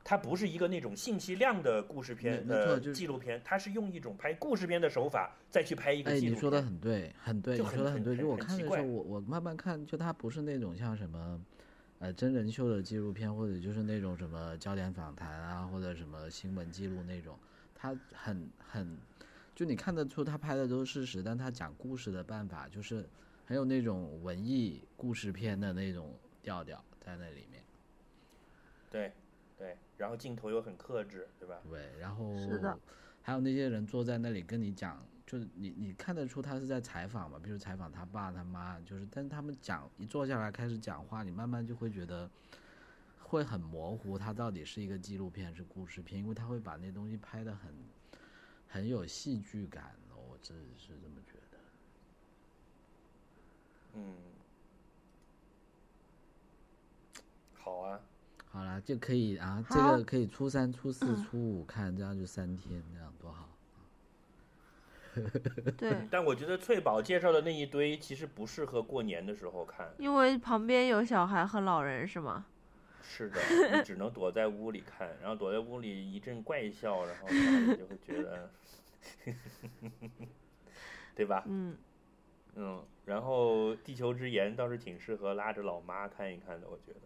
[0.04, 6.36] 它不是一个那种信息量的故事片呃就是纪录片，它是用一种拍故事片的手法再去拍一个哎，纪录片。
[6.36, 8.16] 你说的很对，很对，你说的对。
[8.16, 11.42] 就很我看的时候，我我慢慢看，就它不是那种像什么，
[12.00, 17.38] 呃，真人秀的纪录片，或者就是那种什么焦点访谈啊，或者什么新闻记录那种，
[17.74, 18.98] 它很很，
[19.56, 23.08] 就你看得出他拍的都是事实，但他讲故事的办法就是
[23.46, 26.14] 很有那种文艺故事片的那种
[26.44, 27.64] 调调在那里面。
[28.92, 29.14] 对
[29.58, 31.62] 对，然后镜头又很克制，对吧？
[31.70, 32.78] 对，然后是的
[33.22, 42.30] 还有那些人坐在那里跟你讲，就是你你看得出他是在采访嘛，比如采访他爸他妈，就是但是他们讲一坐下来开始讲话，你慢慢就会觉得
[43.20, 47.74] 会很模糊，它到底是一个纪录片是故事片，因为他会把那东西拍得很
[48.76, 51.58] 很有戏剧感，我真是这么觉得。
[53.94, 54.14] 嗯，
[57.58, 58.02] 好啊，
[58.52, 63.48] 好啦，就可以啊，这个可以初三、初四、嗯初五看，这样就三天，这样多好。
[65.78, 69.90] 对，但我觉得翠宝介绍的那一堆其实不适合过年的时候看。
[69.98, 72.46] 因为旁边有小孩和老人是吗？
[73.08, 73.40] 是的，
[73.78, 78.50] 你只能躲在屋里看，然后躲在屋里一阵怪笑，然后你就会觉得，
[81.16, 81.44] 对吧？
[81.48, 81.78] 嗯，
[82.56, 87.00] 嗯，然后《地球之盐》倒是挺适合拉着老妈看一看的，我觉得。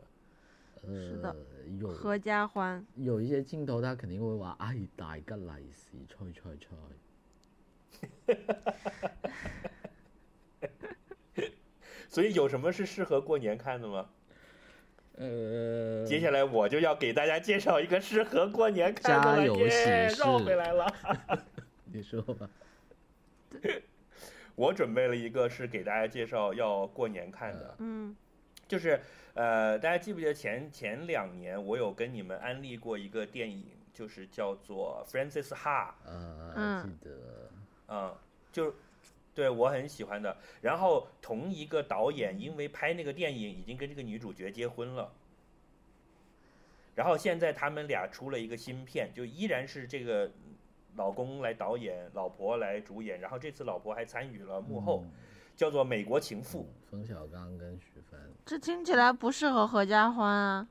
[0.82, 1.36] 呃，是的
[1.78, 2.84] 有合家欢。
[2.96, 6.70] 有一些镜头，他肯定會話：哎，大吉利是，吹吹吹。
[12.08, 14.10] 所以有什么是适合过年看的嗎？
[15.20, 19.70] 呃，接下来我就要给大家介绍一个适合过年看的了，家有耶
[20.10, 20.88] 喜事繞回来了。
[21.92, 22.50] 你说吧。
[24.56, 28.16] 我准备了一个是给大家介绍要过年看的，嗯
[28.68, 29.00] 就是
[29.34, 35.92] 呃，大家记不记得前前两年我有跟你们安利过一个电影，就是叫做 Francis Ha。
[36.06, 37.12] 呃，嗯记得。
[37.88, 38.16] 嗯，
[38.52, 38.74] 就
[39.40, 40.36] 对我很喜欢的。
[40.60, 45.10] 然后同一个导演因为拍那个电影已经跟这个女主角结婚了，
[46.94, 50.30] 然后现在他们俩出了一个新片，就依然是这个
[50.98, 55.06] 老公来导演，老婆来主演，然后这次老婆还参与了幕后，
[55.56, 60.68] 叫做《美国情妇冯小刚跟徐帆，这听起来不适合合家欢啊。》，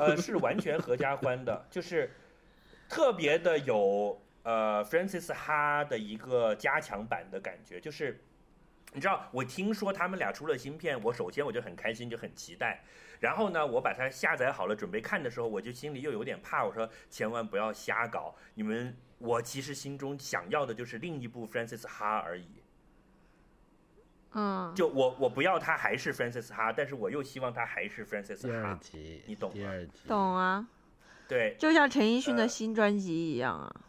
[0.00, 2.10] 呃，是完全合家欢的，就是
[2.88, 8.18] 特别的有呃 Francis Ha 的一个加强版的感觉，就是
[8.94, 12.82] 你知道，我听说他们俩出了新片，我首先我就很开心，就很期待。
[13.20, 18.34] 然后呢，我把它下载好了，准备看的时候，我就心里又有点怕，我说千万不要瞎搞。
[18.54, 22.48] 你们，我其实心中想要的就是另一部 Francis Ha 而已。
[24.32, 28.74] 嗯，就我我不要他还是 Francis Ha，但是我又希望他还是 Francis 第二。
[28.76, 30.66] 集，你懂吗第二集，懂啊，
[31.28, 33.68] 对，就像陈奕迅的呃新专辑一样啊。
[33.68, 33.87] 呃，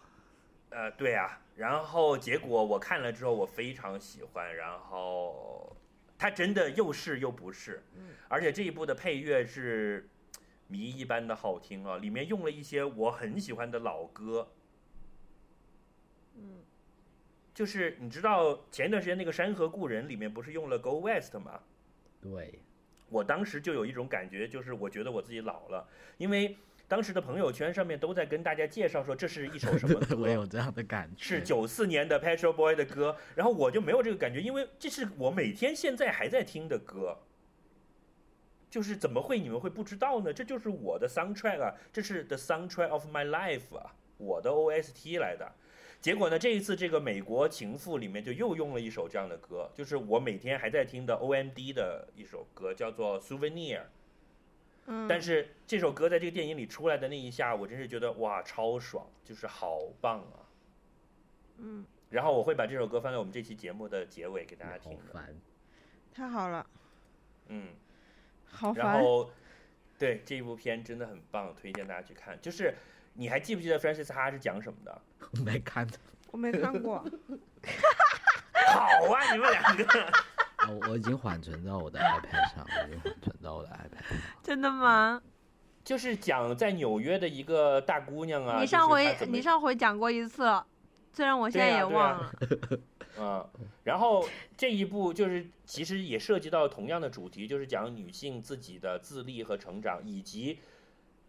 [0.97, 5.75] 对啊，然后结果我看了之后，我非常喜欢，然后
[6.17, 7.83] 它真的又是又不是，
[8.27, 10.07] 而且这一部的配乐是
[10.67, 14.51] 谜一般的好听啊，里面用了一些我很喜欢的老歌，
[16.35, 16.63] 嗯，
[17.53, 21.59] 就是你知道前一段时间那个《山河故人》里面不是用了 Go West 吗？
[22.21, 22.59] 对，
[23.09, 26.55] 我当时就有一种感觉，就是我觉得我自己老了，因为
[26.89, 31.23] 当时的朋友圈上面都在跟大家介绍说这是一首什么 歌，我有这样的感觉。
[31.23, 37.19] 是九四年的 Pet Shop Boy 的歌，然后我就没有这个感觉，因为这是我每天现在还在听的歌。
[38.71, 40.33] 就是怎么会你们会不知道呢？
[40.33, 45.51] 这就是我的 soundtrack 啊，这是 the soundtrack of my life 啊，我的 OST 来的。
[46.01, 53.81] 结果呢，这一次这个美国情妇里面就又用了一首这样的歌，就是我每天还在听的 OMD 的一首歌，叫做 Souvenir。
[54.91, 60.41] 嗯，但是这首歌在这个电影里出来的那一下，我真是觉得哇，超爽，就是好棒啊！
[61.57, 65.13] 嗯，然后我会把这首歌放在我们这期节目的结尾给大家听的。
[65.13, 65.35] 烦。
[66.11, 66.65] 太好了，
[67.49, 67.67] 嗯，
[68.47, 68.83] 好烦。
[68.83, 69.29] 然后
[69.99, 72.35] 对这一部片真的很棒，推荐大家去看。
[72.41, 72.73] 就是
[73.13, 75.01] 你还记不记得 Francis Ha 是讲什么的？
[75.19, 75.97] 我没看到。
[76.31, 76.97] 我没看过。
[78.73, 78.79] 好
[79.13, 80.11] 啊，你们两个。
[80.59, 84.17] 啊我我已经缓存到我的 iPad 上，我已经缓存到我的 iPad 上。
[84.43, 85.21] 真的吗？
[85.83, 90.43] 就是讲在纽约的一个大姑娘啊，你上回你上回讲过一次，
[91.13, 92.31] 虽然我现在也忘了。
[93.17, 93.49] 嗯，
[93.83, 100.59] 然后这一部就是其实也涉及到同样的主题，就是讲女性自己的自立和成长，以及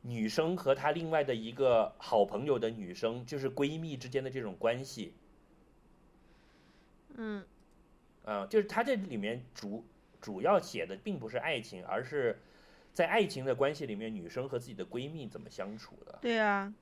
[0.03, 5.15] 女生和她另外的一个好朋友的女生，就是闺蜜之间的这种关系。
[7.17, 7.45] 嗯
[8.25, 9.85] 啊、就是他这里面主
[10.21, 12.39] 主要写的并不是爱情，而是
[12.93, 16.73] 在爱情的关系里面，女生和自己的闺蜜怎么相处的，对啊，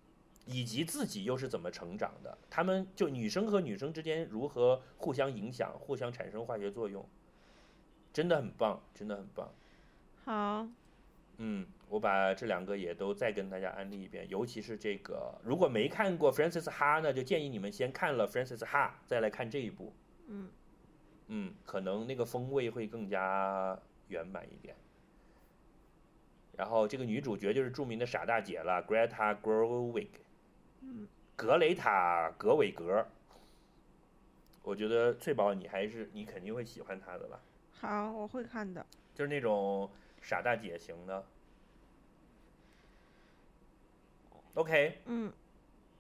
[0.46, 2.36] 以及自己又是怎么成长的。
[2.50, 7.06] 她们就女生和女生之间如何互相影响、互相产生化学作用，
[8.12, 9.50] 真的很棒，真的很棒。
[10.24, 10.66] 好，
[11.36, 19.94] 嗯，我把这两个也都再跟大家安利一遍，尤其是这个，如果没看过 Francis Ha 呢，就建议你们先看了 Francis Ha，再来看这一部。
[20.26, 20.50] 嗯
[21.28, 23.78] 嗯，可能那个风味会更加
[24.08, 24.74] 圆满一点。
[26.56, 30.08] 然后这个女主角就是著名的傻大姐了，Greta Gerwig，
[30.80, 31.06] 嗯，
[31.36, 33.06] 格雷塔·格韦格。
[34.64, 37.40] 我觉得翠宝你还是你肯定会喜欢她的吧，
[37.80, 38.84] 好，我会看的。
[39.14, 39.88] 就是那种
[40.20, 41.24] 傻大姐型的。
[44.54, 45.32] OK，嗯，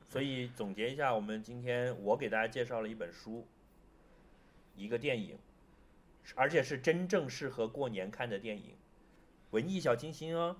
[0.08, 3.46] 所以总结一下，我们今天我给大家介绍了一本书，
[4.78, 5.38] 一个电影，
[6.34, 8.76] 而且是真正适合过年看的电影，
[9.50, 10.56] 文艺小清新哦。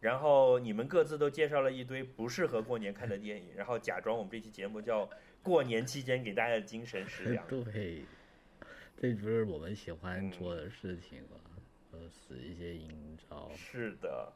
[0.00, 5.08] 然后你们各自都介绍了一堆不适合过年看的电影，然后假装我们这期节目叫
[5.42, 7.44] 过年期间给大家的精神食粮。
[7.48, 8.04] 对，
[9.00, 11.40] 这不是我们喜欢嗯做的事情吗？
[11.92, 13.50] 呃，使一些阴招。
[13.56, 14.32] 是的，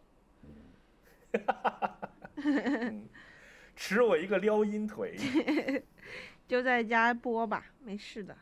[2.37, 3.07] 嗯
[3.77, 5.17] 吃我一个撩阴腿。
[6.51, 8.37] 就在家播吧，没事的。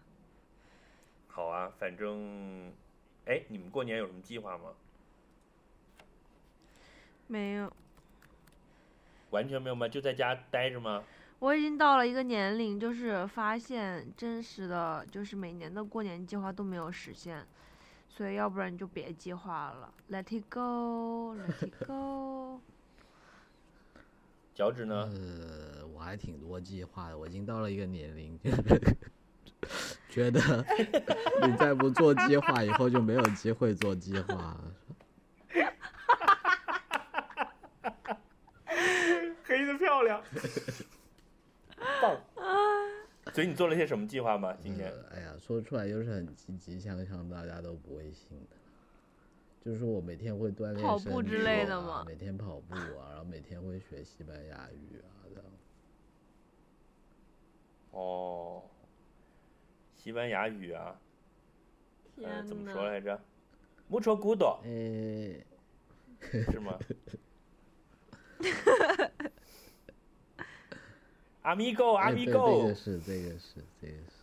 [1.26, 2.72] 好啊，反正，
[3.26, 4.72] 哎，你们过年有什么计划吗？
[7.26, 7.70] 没有，
[9.28, 9.86] 完全没有吗？
[9.86, 11.04] 就在家待着吗？
[11.38, 17.46] 我已经到了一个年龄，就是发现真实的，就是每年的过年计划都没有实现，
[18.08, 22.62] 所以要不然你就别计划了，Let it go，Let it go。
[24.58, 25.08] 脚趾呢？
[25.14, 28.60] 呃，我还挺多计划的，我已经到了一个年龄，就 是
[30.10, 30.40] 觉得
[31.46, 34.74] 你再不做计划，以后就没有机会做计划了。
[39.44, 40.20] 黑的漂亮，
[42.02, 42.20] 棒。
[43.32, 44.56] 所以你做了些什么计划吗？
[44.60, 44.90] 今天？
[44.90, 48.56] 呃，哎呀，说出来又是很积极向上，大家都不会信的。
[49.68, 55.44] 就是说我每天会锻炼跑步之身体啊类的吗每天跑步啊，然后每天会学西班牙语啊，这样。
[57.90, 58.62] 哦，
[59.94, 60.98] 西班牙语啊，
[62.16, 63.20] 呃，怎么说来着
[63.90, 65.44] ？mucho gusto 哎，
[66.50, 66.78] 是吗？
[71.44, 74.17] Amigo 哎对这个 Amigo，是这个是这个是。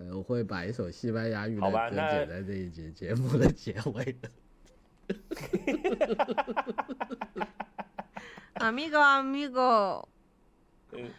[0.00, 4.30] 呃，我会把一首西班牙语的歌好吧那剪在这一节节目的结尾的。
[8.54, 10.06] Amigo Amigo，
[10.92, 11.10] 嗯，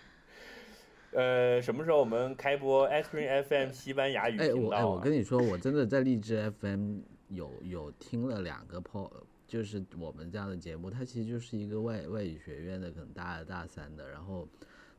[1.11, 4.89] 呃，什么时候我们开播 Ice Cream FM 西班牙语哎，频我哎，道啊？
[4.95, 9.11] 我跟你说，我真的在荔枝 FM 有有听了两个 po，
[9.47, 14.47] 就是我们这样的节目，它其实就是一个外外语学院的，可能大二大三的，然后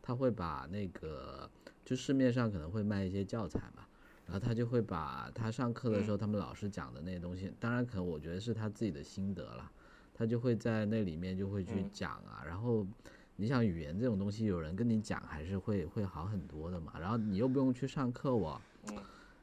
[0.00, 1.50] 他会把那个
[1.84, 3.86] 就市面上可能会卖一些教材嘛，
[4.26, 9.70] 然后他就会把他上课的时候他们老师讲的那些东西，当然可能我觉得是他自己的心得了，
[10.14, 12.86] 他就会在那里面就会去嗯讲啊，然后。
[13.34, 16.92] 你想语言这种东西，有人跟你讲还是会会好很多的嘛。
[17.00, 18.96] 然后你又不用去上课哦，嗯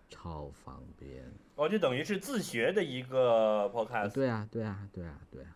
[0.08, 1.26] 超方便。
[1.56, 4.14] 哦，就等于是自学的一个啊 podcast。
[4.14, 5.56] 对啊，对啊，对啊，对啊，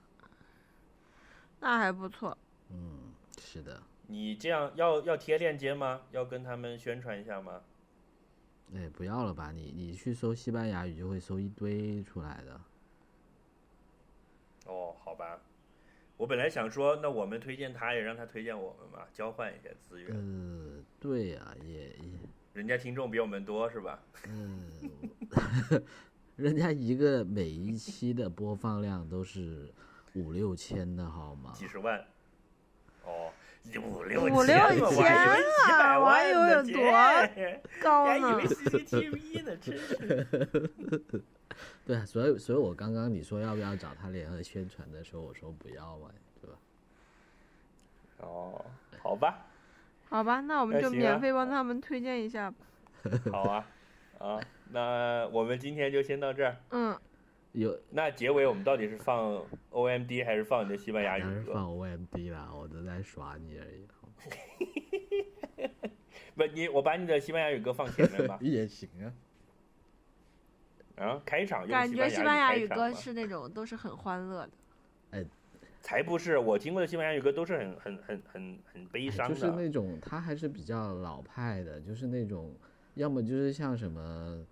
[1.59, 2.35] 那还不错。
[2.71, 3.81] 嗯，是的。
[4.07, 6.01] 你这样要要贴链接吗？
[6.11, 7.61] 要跟他们宣传一下吗？
[8.75, 12.59] 哎，不要了吧，你你去搜西班牙语就会搜一堆出来的。
[14.65, 15.39] 哦，好吧。
[16.17, 20.15] 我本来想说，那我们推荐他，也让他推荐我们嘛，交换一下资源。
[20.15, 22.19] 呃，对呀、也也，
[22.53, 23.99] 人家听众比我们多是吧？
[24.27, 24.71] 嗯，
[26.37, 29.73] 人家一个每一期的播放量都是
[30.13, 31.51] 五六千的好吗？
[31.53, 31.99] 几十万。
[33.03, 33.31] 哦，
[33.81, 35.07] 五六五六千
[35.67, 40.69] 啊我还以为有多姐 高呢还以为？CCTV 呢，真是。
[41.85, 46.09] 对啊，所以所以我刚刚你说要不要找他联合宣传的时候，我说不要嘛，
[46.41, 46.57] 对吧？
[48.19, 48.65] 哦，
[49.01, 49.45] 好吧，
[50.09, 52.57] 好吧，那我们就免费帮他们推荐一下吧。
[53.31, 53.65] 好啊，
[54.19, 54.39] 啊，
[54.71, 56.55] 那我们今天就先到这儿。
[56.71, 56.97] 嗯，
[57.53, 61.53] 有那结尾我们到底是放 OMD 还是放你的西班牙语歌？
[61.53, 63.87] 放 OMD 啦，我都在耍你而已。
[66.35, 68.37] 不，你我把你的西班牙语歌放前面吧。
[68.41, 69.13] 也行啊。
[70.95, 74.51] 啊，开场用感觉西班牙语歌是那种都是很欢乐的。
[75.11, 75.23] 哎
[75.79, 79.35] 才不是，我听过的西班牙语歌都是很很很很很悲伤的。
[79.35, 82.55] 哎就是那种他还是比较老派的，就是那种
[82.95, 84.43] 要么就是像什么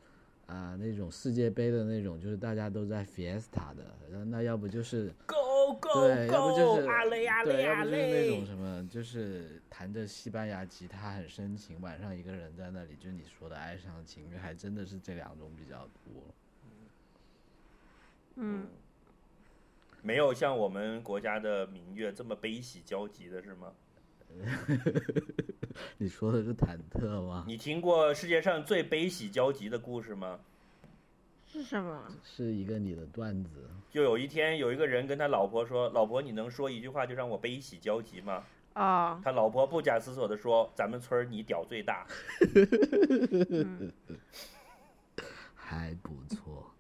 [0.48, 3.96] 啊、那种世界杯的那种，就是大家都在 Fiesta 的，
[4.26, 8.46] 那要不就是 Go go 对，要不就 go，是阿雷阿对，雷阿要不就是那种。
[8.46, 16.24] 什么，就是弹着西班牙吉他很深情，晚上一个人在那里，就你说的爱上情侣，还真的是这两种比较多。
[18.36, 18.68] 嗯，
[20.02, 23.74] 没有像我们国家的民乐这么悲喜交集的是吗？
[25.98, 27.46] 你说的是忐忑吗？
[27.48, 30.40] 你听过世界上最悲喜交集的故事吗？
[31.48, 32.02] 是什么？
[32.24, 38.44] 是一个你的段子，就有一天，有一个人跟他老婆说：“老婆，你能说一句话就让我悲喜交集吗
[38.76, 42.08] 哦？”，他老婆不假思索的说：“咱们村儿你屌最大。
[43.52, 43.92] 嗯，
[45.54, 46.72] 还不错。”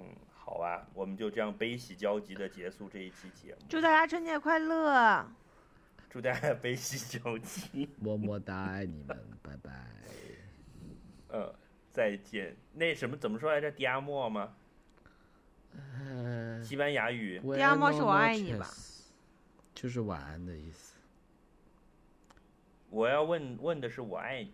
[0.00, 5.24] 嗯，好吧，我们就这样悲喜交集的结束这一期节目，祝大家春节快乐！
[6.12, 7.88] 祝大家悲喜交集。
[7.96, 9.70] 么么哒，爱你们，拜拜。
[11.30, 11.54] 嗯，
[11.90, 12.54] 再见。
[12.74, 13.72] 那什么怎么说来着？
[13.72, 14.54] 迪亚莫吗？
[15.74, 17.40] 呃，西班牙语。
[17.40, 18.68] 迪亚莫是我爱你吧
[19.74, 20.98] 就是晚安的意思。
[22.90, 24.52] 我要问问的是我爱你。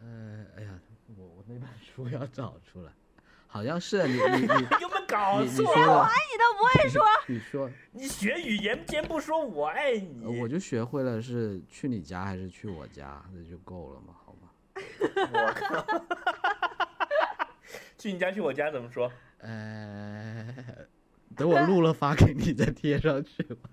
[0.00, 0.80] 呃，哎呀，
[1.18, 2.90] 我我那本书要找出来，
[3.52, 4.46] 好像是你你你
[4.80, 5.66] 有没有搞你你错？
[5.74, 14.48] 说的，你都不会说， 你说，你学语言先不说我爱呃你，我就学会了是去你家还是去我家，那就够了嘛，好吗？
[15.34, 15.84] 我靠！
[17.98, 19.12] 去你家去我家怎么说？
[19.40, 20.48] 呃，
[21.36, 23.68] 等我录了发给你再贴上去吧。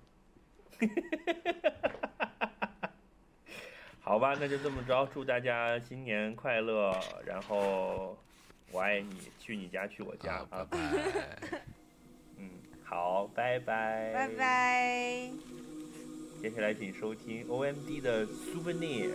[4.00, 6.94] 好吧，那就这么着，祝大家新年快乐，
[7.24, 8.18] 然后
[8.72, 9.10] 我爱你，
[9.40, 10.78] 去你家，去我家，啊，拜拜，
[12.38, 12.48] 嗯，
[12.84, 15.30] 好，拜拜，拜拜。
[16.40, 19.10] 接下来请收听 O M D 的 Souvenir。